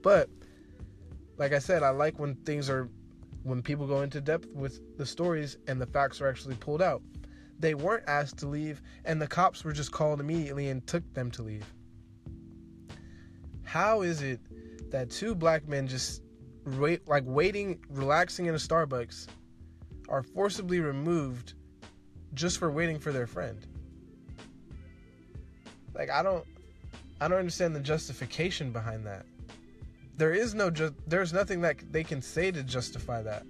But 0.03 0.29
like 1.38 1.55
I 1.55 1.61
said, 1.61 1.83
I 1.83 1.88
like 1.88 2.19
when 2.19 2.35
things 2.35 2.69
are 2.69 2.90
when 3.45 3.63
people 3.63 3.87
go 3.87 4.01
into 4.01 4.21
depth 4.21 4.49
with 4.55 4.97
the 4.99 5.07
stories 5.07 5.59
and 5.69 5.81
the 5.81 5.87
facts 5.87 6.21
are 6.21 6.29
actually 6.29 6.57
pulled 6.57 6.83
out. 6.83 7.03
They 7.61 7.75
weren't 7.75 8.05
asked 8.09 8.39
to 8.39 8.49
leave, 8.49 8.83
and 9.05 9.23
the 9.23 9.27
cops 9.27 9.63
were 9.65 9.73
just 9.73 9.93
called 9.93 10.19
immediately 10.19 10.71
and 10.71 10.85
took 10.87 11.05
them 11.15 11.31
to 11.33 11.43
leave. 11.43 11.65
How 13.63 14.03
is 14.03 14.23
it 14.23 14.41
that 14.91 15.11
two 15.11 15.35
black 15.35 15.69
men 15.69 15.87
just 15.87 16.23
wait, 16.65 17.07
like 17.07 17.23
waiting, 17.27 17.85
relaxing 17.91 18.47
in 18.47 18.55
a 18.55 18.59
Starbucks, 18.59 19.29
are 20.09 20.23
forcibly 20.23 20.81
removed 20.81 21.55
just 22.33 22.59
for 22.59 22.71
waiting 22.71 22.99
for 22.99 23.13
their 23.13 23.27
friend? 23.27 23.67
Like 25.95 26.11
I 26.11 26.23
don't, 26.23 26.45
I 27.21 27.29
don't 27.29 27.39
understand 27.39 27.77
the 27.77 27.81
justification 27.81 28.73
behind 28.73 29.07
that. 29.07 29.27
There 30.16 30.33
is 30.33 30.55
no 30.55 30.70
just, 30.70 30.94
there's 31.07 31.33
nothing 31.33 31.61
that 31.62 31.92
they 31.92 32.05
can 32.05 32.22
say 32.22 32.50
to 32.50 32.62
justify 32.62 33.22
that. 33.22 33.44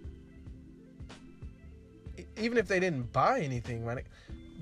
Even 2.36 2.58
if 2.58 2.66
they 2.66 2.80
didn't 2.80 3.12
buy 3.12 3.40
anything, 3.40 3.84
right? 3.84 4.04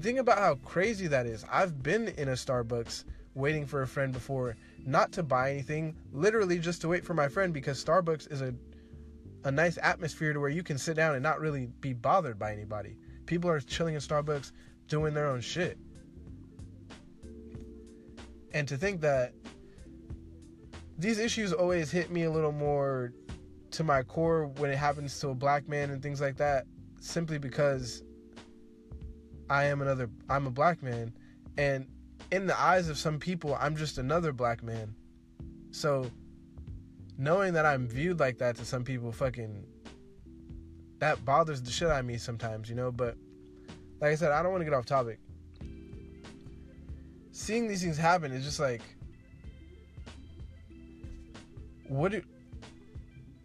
Think 0.00 0.18
about 0.18 0.38
how 0.38 0.56
crazy 0.56 1.06
that 1.06 1.26
is. 1.26 1.44
I've 1.50 1.82
been 1.82 2.08
in 2.08 2.28
a 2.28 2.32
Starbucks 2.32 3.04
waiting 3.34 3.66
for 3.66 3.82
a 3.82 3.86
friend 3.86 4.12
before 4.12 4.56
not 4.84 5.12
to 5.12 5.22
buy 5.22 5.52
anything, 5.52 5.94
literally 6.12 6.58
just 6.58 6.80
to 6.82 6.88
wait 6.88 7.04
for 7.04 7.14
my 7.14 7.28
friend 7.28 7.54
because 7.54 7.82
Starbucks 7.82 8.30
is 8.30 8.42
a 8.42 8.52
a 9.44 9.50
nice 9.50 9.78
atmosphere 9.82 10.32
to 10.32 10.40
where 10.40 10.50
you 10.50 10.62
can 10.62 10.78
sit 10.78 10.94
down 10.94 11.14
and 11.14 11.22
not 11.22 11.40
really 11.40 11.66
be 11.80 11.92
bothered 11.92 12.38
by 12.38 12.52
anybody. 12.52 12.96
People 13.26 13.50
are 13.50 13.60
chilling 13.60 13.94
in 13.94 14.00
Starbucks 14.00 14.52
doing 14.88 15.14
their 15.14 15.26
own 15.26 15.40
shit. 15.40 15.78
And 18.52 18.68
to 18.68 18.76
think 18.76 19.00
that 19.00 19.32
these 21.02 21.18
issues 21.18 21.52
always 21.52 21.90
hit 21.90 22.10
me 22.10 22.24
a 22.24 22.30
little 22.30 22.52
more 22.52 23.12
to 23.72 23.84
my 23.84 24.02
core 24.02 24.46
when 24.58 24.70
it 24.70 24.76
happens 24.76 25.18
to 25.20 25.28
a 25.28 25.34
black 25.34 25.68
man 25.68 25.90
and 25.90 26.02
things 26.02 26.20
like 26.20 26.36
that 26.36 26.64
simply 27.00 27.38
because 27.38 28.02
I 29.50 29.64
am 29.64 29.82
another 29.82 30.08
I'm 30.28 30.46
a 30.46 30.50
black 30.50 30.82
man 30.82 31.12
and 31.58 31.86
in 32.30 32.46
the 32.46 32.58
eyes 32.58 32.88
of 32.88 32.96
some 32.96 33.18
people, 33.18 33.56
I'm 33.60 33.76
just 33.76 33.98
another 33.98 34.32
black 34.32 34.62
man. 34.62 34.94
So 35.70 36.10
knowing 37.18 37.52
that 37.52 37.66
I'm 37.66 37.86
viewed 37.86 38.20
like 38.20 38.38
that 38.38 38.56
to 38.56 38.64
some 38.64 38.84
people 38.84 39.12
fucking 39.12 39.64
that 40.98 41.22
bothers 41.24 41.60
the 41.60 41.70
shit 41.70 41.88
out 41.88 42.00
of 42.00 42.06
me 42.06 42.16
sometimes, 42.16 42.70
you 42.70 42.74
know, 42.74 42.90
but 42.90 43.16
like 44.00 44.12
I 44.12 44.14
said, 44.14 44.32
I 44.32 44.42
don't 44.42 44.52
want 44.52 44.62
to 44.62 44.64
get 44.64 44.72
off 44.72 44.86
topic. 44.86 45.18
Seeing 47.32 47.68
these 47.68 47.82
things 47.82 47.98
happen 47.98 48.32
is 48.32 48.44
just 48.44 48.60
like 48.60 48.82
what 51.92 52.12
do, 52.12 52.22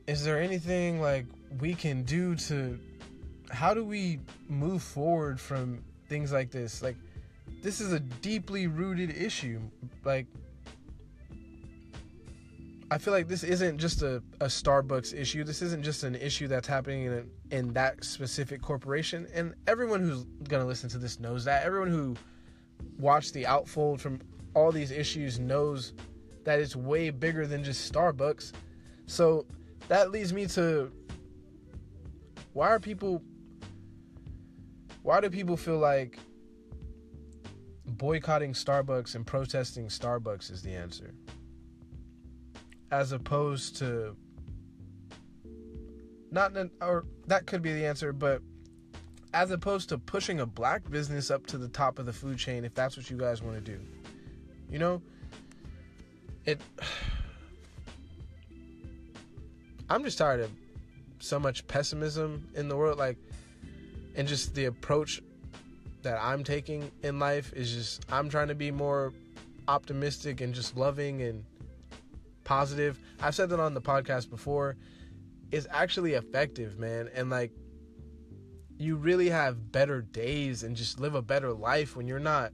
is 0.07 0.23
there 0.23 0.41
anything 0.41 1.01
like 1.01 1.25
we 1.59 1.73
can 1.73 2.03
do 2.03 2.35
to 2.35 2.79
how 3.51 3.73
do 3.73 3.83
we 3.83 4.19
move 4.47 4.81
forward 4.81 5.39
from 5.39 5.83
things 6.07 6.31
like 6.31 6.49
this? 6.49 6.81
Like 6.81 6.95
this 7.61 7.81
is 7.81 7.91
a 7.91 7.99
deeply 7.99 8.67
rooted 8.67 9.15
issue. 9.15 9.59
Like, 10.05 10.27
I 12.89 12.97
feel 12.97 13.13
like 13.13 13.27
this 13.27 13.43
isn't 13.43 13.79
just 13.79 14.01
a, 14.01 14.23
a 14.39 14.45
Starbucks 14.45 15.13
issue. 15.13 15.43
This 15.43 15.61
isn't 15.61 15.83
just 15.83 16.05
an 16.05 16.15
issue 16.15 16.47
that's 16.47 16.67
happening 16.67 17.03
in 17.03 17.29
in 17.51 17.73
that 17.73 18.05
specific 18.05 18.61
corporation. 18.61 19.27
And 19.33 19.55
everyone 19.67 20.01
who's 20.01 20.23
gonna 20.47 20.65
listen 20.65 20.87
to 20.91 20.97
this 20.97 21.19
knows 21.19 21.43
that. 21.45 21.65
Everyone 21.65 21.89
who 21.89 22.15
watched 22.97 23.33
the 23.33 23.45
outfold 23.45 23.99
from 23.99 24.21
all 24.53 24.71
these 24.71 24.91
issues 24.91 25.37
knows 25.37 25.93
that 26.47 26.61
it's 26.61 26.77
way 26.77 27.09
bigger 27.09 27.45
than 27.45 27.61
just 27.61 27.91
Starbucks. 27.91 28.53
So 29.05 29.45
that 29.89 30.11
leads 30.11 30.31
me 30.31 30.45
to 30.47 30.89
why 32.53 32.69
are 32.69 32.79
people 32.79 33.21
why 35.01 35.19
do 35.19 35.29
people 35.29 35.57
feel 35.57 35.77
like 35.77 36.17
boycotting 37.85 38.53
Starbucks 38.53 39.15
and 39.15 39.27
protesting 39.27 39.87
Starbucks 39.87 40.49
is 40.49 40.61
the 40.61 40.71
answer? 40.71 41.13
As 42.91 43.11
opposed 43.11 43.75
to 43.79 44.15
not 46.31 46.53
or 46.79 47.03
that 47.25 47.45
could 47.45 47.61
be 47.61 47.73
the 47.73 47.85
answer, 47.85 48.13
but 48.13 48.41
as 49.33 49.51
opposed 49.51 49.89
to 49.89 49.97
pushing 49.97 50.39
a 50.39 50.45
black 50.45 50.89
business 50.89 51.29
up 51.29 51.45
to 51.47 51.57
the 51.57 51.67
top 51.67 51.99
of 51.99 52.05
the 52.05 52.13
food 52.13 52.37
chain 52.37 52.63
if 52.63 52.73
that's 52.73 52.95
what 52.95 53.09
you 53.09 53.17
guys 53.17 53.43
want 53.43 53.57
to 53.57 53.61
do. 53.61 53.81
You 54.69 54.79
know, 54.79 55.01
it 56.47 56.59
I'm 59.89 60.03
just 60.03 60.17
tired 60.17 60.39
of 60.39 60.51
so 61.19 61.39
much 61.39 61.67
pessimism 61.67 62.47
in 62.55 62.67
the 62.67 62.75
world 62.75 62.97
like 62.97 63.17
and 64.15 64.27
just 64.27 64.55
the 64.55 64.65
approach 64.65 65.21
that 66.01 66.19
I'm 66.21 66.43
taking 66.43 66.91
in 67.03 67.19
life 67.19 67.53
is 67.53 67.71
just 67.73 68.05
I'm 68.11 68.29
trying 68.29 68.47
to 68.47 68.55
be 68.55 68.71
more 68.71 69.13
optimistic 69.67 70.41
and 70.41 70.53
just 70.53 70.77
loving 70.77 71.21
and 71.21 71.43
positive. 72.43 72.97
I've 73.21 73.35
said 73.35 73.49
that 73.49 73.59
on 73.59 73.73
the 73.73 73.81
podcast 73.81 74.29
before. 74.29 74.77
It's 75.51 75.67
actually 75.69 76.13
effective, 76.13 76.79
man. 76.79 77.09
And 77.13 77.29
like 77.29 77.51
you 78.77 78.95
really 78.95 79.29
have 79.29 79.71
better 79.71 80.01
days 80.01 80.63
and 80.63 80.75
just 80.75 80.99
live 80.99 81.15
a 81.15 81.21
better 81.21 81.51
life 81.51 81.95
when 81.95 82.07
you're 82.07 82.19
not 82.19 82.53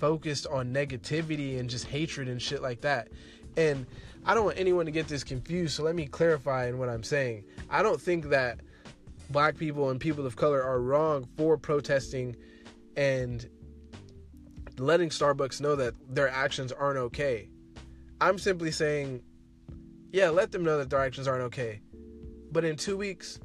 focused 0.00 0.46
on 0.48 0.72
negativity 0.72 1.60
and 1.60 1.70
just 1.70 1.84
hatred 1.84 2.26
and 2.26 2.40
shit 2.40 2.62
like 2.62 2.80
that. 2.80 3.08
And 3.56 3.86
I 4.24 4.34
don't 4.34 4.44
want 4.44 4.58
anyone 4.58 4.86
to 4.86 4.92
get 4.92 5.06
this 5.06 5.22
confused, 5.22 5.74
so 5.74 5.82
let 5.82 5.94
me 5.94 6.06
clarify 6.06 6.66
in 6.66 6.78
what 6.78 6.88
I'm 6.88 7.02
saying. 7.02 7.44
I 7.68 7.82
don't 7.82 8.00
think 8.00 8.30
that 8.30 8.60
black 9.30 9.56
people 9.56 9.90
and 9.90 10.00
people 10.00 10.26
of 10.26 10.36
color 10.36 10.62
are 10.62 10.80
wrong 10.80 11.28
for 11.36 11.56
protesting 11.56 12.34
and 12.96 13.48
letting 14.78 15.10
Starbucks 15.10 15.60
know 15.60 15.76
that 15.76 15.94
their 16.08 16.28
actions 16.28 16.72
aren't 16.72 16.98
okay. 16.98 17.48
I'm 18.20 18.38
simply 18.38 18.70
saying, 18.70 19.22
yeah, 20.12 20.30
let 20.30 20.50
them 20.52 20.64
know 20.64 20.78
that 20.78 20.90
their 20.90 21.00
actions 21.00 21.28
aren't 21.28 21.42
okay. 21.44 21.80
But 22.52 22.64
in 22.64 22.76
two 22.76 22.96
weeks, 22.96 23.38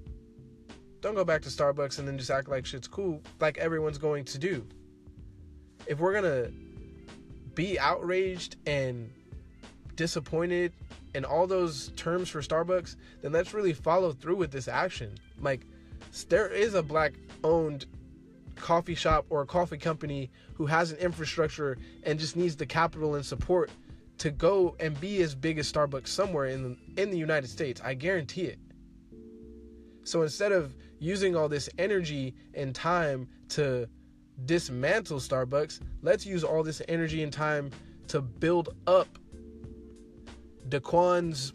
don't 1.01 1.15
go 1.15 1.23
back 1.23 1.41
to 1.43 1.49
Starbucks 1.49 1.99
and 1.99 2.07
then 2.07 2.17
just 2.17 2.31
act 2.31 2.49
like 2.49 2.65
shit's 2.65 2.87
cool, 2.87 3.21
like 3.39 3.57
everyone's 3.57 3.97
going 3.97 4.25
to 4.25 4.39
do. 4.39 4.67
If 5.87 5.99
we're 5.99 6.13
gonna 6.13 6.51
be 7.53 7.79
outraged 7.79 8.57
and 8.65 9.11
disappointed 9.95 10.73
in 11.13 11.23
all 11.23 11.47
those 11.47 11.89
terms 11.95 12.29
for 12.29 12.41
Starbucks, 12.41 12.95
then 13.21 13.31
let's 13.31 13.53
really 13.53 13.73
follow 13.73 14.11
through 14.11 14.35
with 14.35 14.51
this 14.51 14.67
action. 14.67 15.17
Like, 15.39 15.65
there 16.29 16.49
is 16.49 16.73
a 16.73 16.83
black 16.83 17.13
owned 17.43 17.85
coffee 18.55 18.95
shop 18.95 19.25
or 19.29 19.41
a 19.41 19.45
coffee 19.45 19.77
company 19.77 20.29
who 20.53 20.65
has 20.65 20.91
an 20.91 20.97
infrastructure 20.97 21.77
and 22.03 22.19
just 22.19 22.35
needs 22.35 22.55
the 22.55 22.65
capital 22.65 23.15
and 23.15 23.25
support 23.25 23.69
to 24.17 24.31
go 24.31 24.75
and 24.79 24.99
be 25.01 25.21
as 25.21 25.35
big 25.35 25.59
as 25.59 25.71
Starbucks 25.71 26.07
somewhere 26.07 26.45
in 26.45 26.63
the, 26.63 27.01
in 27.01 27.11
the 27.11 27.17
United 27.17 27.49
States. 27.49 27.81
I 27.83 27.93
guarantee 27.93 28.43
it. 28.43 28.59
So 30.03 30.21
instead 30.21 30.51
of 30.51 30.75
using 30.99 31.35
all 31.35 31.49
this 31.49 31.69
energy 31.77 32.33
and 32.53 32.73
time 32.73 33.27
to 33.49 33.89
dismantle 34.43 35.19
Starbucks, 35.19 35.79
let's 36.01 36.25
use 36.25 36.43
all 36.43 36.63
this 36.63 36.81
energy 36.87 37.23
and 37.23 37.31
time 37.31 37.71
to 38.07 38.21
build 38.21 38.75
up 38.87 39.07
Daquan's 40.69 41.53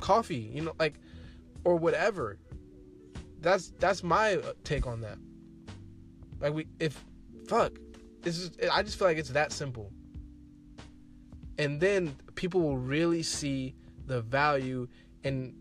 coffee, 0.00 0.50
you 0.54 0.62
know, 0.62 0.74
like 0.78 0.94
or 1.64 1.76
whatever. 1.76 2.38
That's 3.40 3.72
that's 3.78 4.02
my 4.02 4.36
uh, 4.36 4.52
take 4.64 4.86
on 4.86 5.00
that. 5.00 5.18
Like 6.40 6.52
we 6.54 6.66
if 6.78 7.04
fuck, 7.48 7.72
this 8.22 8.38
is 8.38 8.50
I 8.70 8.82
just 8.82 8.98
feel 8.98 9.08
like 9.08 9.18
it's 9.18 9.30
that 9.30 9.52
simple. 9.52 9.90
And 11.58 11.80
then 11.80 12.16
people 12.34 12.60
will 12.60 12.78
really 12.78 13.22
see 13.22 13.74
the 14.06 14.22
value 14.22 14.88
in 15.22 15.54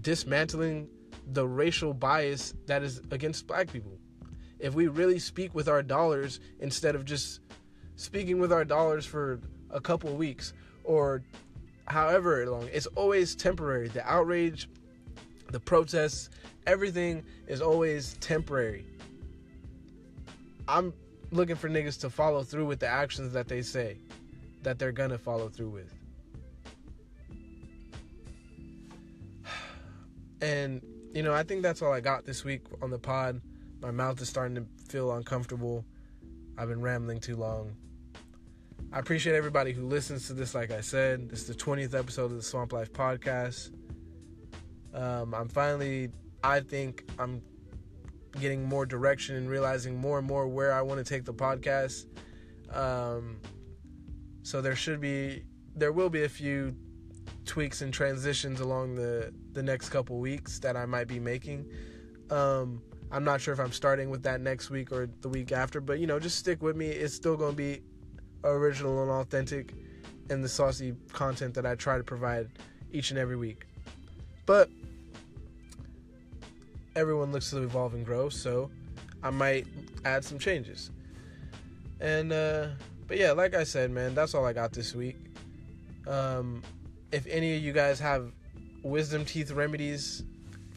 dismantling 0.00 0.88
the 1.32 1.46
racial 1.46 1.94
bias 1.94 2.54
that 2.66 2.82
is 2.82 3.00
against 3.10 3.46
black 3.46 3.72
people. 3.72 3.99
If 4.60 4.74
we 4.74 4.88
really 4.88 5.18
speak 5.18 5.54
with 5.54 5.68
our 5.68 5.82
dollars 5.82 6.38
instead 6.60 6.94
of 6.94 7.04
just 7.04 7.40
speaking 7.96 8.38
with 8.38 8.52
our 8.52 8.64
dollars 8.64 9.06
for 9.06 9.40
a 9.70 9.80
couple 9.80 10.14
weeks 10.14 10.52
or 10.84 11.22
however 11.86 12.48
long, 12.48 12.68
it's 12.72 12.86
always 12.86 13.34
temporary. 13.34 13.88
The 13.88 14.06
outrage, 14.08 14.68
the 15.50 15.60
protests, 15.60 16.30
everything 16.66 17.24
is 17.48 17.62
always 17.62 18.14
temporary. 18.20 18.84
I'm 20.68 20.92
looking 21.32 21.56
for 21.56 21.68
niggas 21.68 21.98
to 22.00 22.10
follow 22.10 22.42
through 22.42 22.66
with 22.66 22.80
the 22.80 22.88
actions 22.88 23.32
that 23.32 23.48
they 23.48 23.62
say 23.62 23.96
that 24.62 24.78
they're 24.78 24.92
gonna 24.92 25.18
follow 25.18 25.48
through 25.48 25.70
with. 25.70 25.94
And 30.42 30.80
you 31.12 31.22
know, 31.22 31.34
I 31.34 31.42
think 31.42 31.60
that's 31.62 31.82
all 31.82 31.92
I 31.92 32.00
got 32.00 32.24
this 32.24 32.44
week 32.44 32.62
on 32.80 32.88
the 32.90 32.98
pod. 32.98 33.42
My 33.80 33.90
mouth 33.90 34.20
is 34.20 34.28
starting 34.28 34.54
to 34.56 34.66
feel 34.88 35.12
uncomfortable. 35.12 35.84
I've 36.58 36.68
been 36.68 36.82
rambling 36.82 37.20
too 37.20 37.36
long. 37.36 37.74
I 38.92 38.98
appreciate 38.98 39.34
everybody 39.34 39.72
who 39.72 39.86
listens 39.86 40.26
to 40.26 40.34
this. 40.34 40.54
Like 40.54 40.70
I 40.70 40.80
said, 40.80 41.30
this 41.30 41.40
is 41.40 41.46
the 41.46 41.54
20th 41.54 41.98
episode 41.98 42.26
of 42.26 42.36
the 42.36 42.42
Swamp 42.42 42.72
Life 42.72 42.92
podcast. 42.92 43.70
Um, 44.92 45.34
I'm 45.34 45.48
finally, 45.48 46.10
I 46.42 46.60
think 46.60 47.08
I'm 47.18 47.42
getting 48.38 48.64
more 48.64 48.84
direction 48.84 49.36
and 49.36 49.48
realizing 49.48 49.96
more 49.96 50.18
and 50.18 50.26
more 50.26 50.46
where 50.48 50.72
I 50.72 50.82
want 50.82 51.04
to 51.04 51.04
take 51.04 51.24
the 51.24 51.34
podcast. 51.34 52.06
Um, 52.74 53.40
so 54.42 54.60
there 54.60 54.76
should 54.76 55.00
be, 55.00 55.44
there 55.74 55.92
will 55.92 56.10
be 56.10 56.24
a 56.24 56.28
few 56.28 56.74
tweaks 57.44 57.82
and 57.82 57.92
transitions 57.92 58.60
along 58.60 58.94
the 58.94 59.32
the 59.52 59.62
next 59.62 59.88
couple 59.88 60.18
weeks 60.18 60.58
that 60.60 60.76
I 60.76 60.86
might 60.86 61.08
be 61.08 61.18
making. 61.18 61.66
Um, 62.30 62.82
I'm 63.12 63.24
not 63.24 63.40
sure 63.40 63.52
if 63.52 63.60
I'm 63.60 63.72
starting 63.72 64.08
with 64.10 64.22
that 64.22 64.40
next 64.40 64.70
week 64.70 64.92
or 64.92 65.08
the 65.20 65.28
week 65.28 65.52
after, 65.52 65.80
but 65.80 65.98
you 65.98 66.06
know, 66.06 66.20
just 66.20 66.38
stick 66.38 66.62
with 66.62 66.76
me. 66.76 66.86
It's 66.86 67.14
still 67.14 67.36
going 67.36 67.52
to 67.52 67.56
be 67.56 67.82
original 68.44 69.02
and 69.02 69.10
authentic 69.10 69.74
and 70.30 70.44
the 70.44 70.48
saucy 70.48 70.94
content 71.12 71.54
that 71.54 71.66
I 71.66 71.74
try 71.74 71.98
to 71.98 72.04
provide 72.04 72.48
each 72.92 73.10
and 73.10 73.18
every 73.18 73.36
week. 73.36 73.66
But 74.46 74.70
everyone 76.94 77.32
looks 77.32 77.50
to 77.50 77.62
evolve 77.62 77.94
and 77.94 78.04
grow, 78.04 78.28
so 78.28 78.70
I 79.22 79.30
might 79.30 79.66
add 80.04 80.24
some 80.24 80.38
changes. 80.38 80.90
And 82.00 82.32
uh 82.32 82.68
but 83.06 83.18
yeah, 83.18 83.32
like 83.32 83.54
I 83.54 83.64
said, 83.64 83.90
man, 83.90 84.14
that's 84.14 84.34
all 84.34 84.46
I 84.46 84.52
got 84.52 84.72
this 84.72 84.94
week. 84.94 85.16
Um 86.06 86.62
if 87.12 87.26
any 87.26 87.56
of 87.56 87.62
you 87.62 87.72
guys 87.72 87.98
have 87.98 88.32
wisdom 88.82 89.24
teeth 89.24 89.50
remedies 89.50 90.22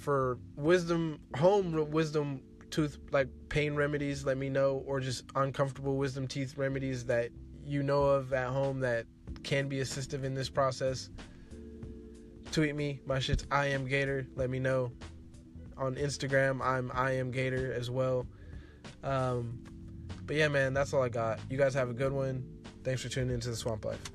for 0.03 0.37
wisdom 0.57 1.17
home 1.37 1.89
wisdom 1.91 2.41
tooth 2.69 2.97
like 3.11 3.29
pain 3.47 3.73
remedies 3.73 4.25
let 4.25 4.37
me 4.37 4.49
know 4.49 4.83
or 4.85 4.99
just 4.99 5.23
uncomfortable 5.35 5.95
wisdom 5.95 6.27
teeth 6.27 6.57
remedies 6.57 7.05
that 7.05 7.29
you 7.65 7.81
know 7.83 8.03
of 8.03 8.33
at 8.33 8.49
home 8.49 8.81
that 8.81 9.05
can 9.43 9.69
be 9.69 9.77
assistive 9.77 10.25
in 10.25 10.33
this 10.33 10.49
process 10.49 11.09
tweet 12.51 12.75
me. 12.75 12.99
My 13.05 13.19
shit's 13.19 13.45
i 13.51 13.65
am 13.65 13.85
gator. 13.85 14.27
Let 14.35 14.49
me 14.49 14.59
know. 14.59 14.91
On 15.77 15.95
instagram 15.95 16.61
i'm 16.61 16.91
i 16.93 17.11
am 17.11 17.31
gator 17.31 17.73
as 17.73 17.89
well. 17.89 18.27
Um 19.03 19.63
but 20.25 20.35
yeah 20.35 20.47
man 20.49 20.73
that's 20.73 20.93
all 20.93 21.01
i 21.01 21.09
got. 21.09 21.39
You 21.49 21.57
guys 21.57 21.73
have 21.73 21.89
a 21.89 21.93
good 21.93 22.11
one. 22.11 22.45
Thanks 22.83 23.01
for 23.01 23.09
tuning 23.09 23.33
into 23.33 23.49
the 23.49 23.55
swamp 23.55 23.85
life 23.85 24.11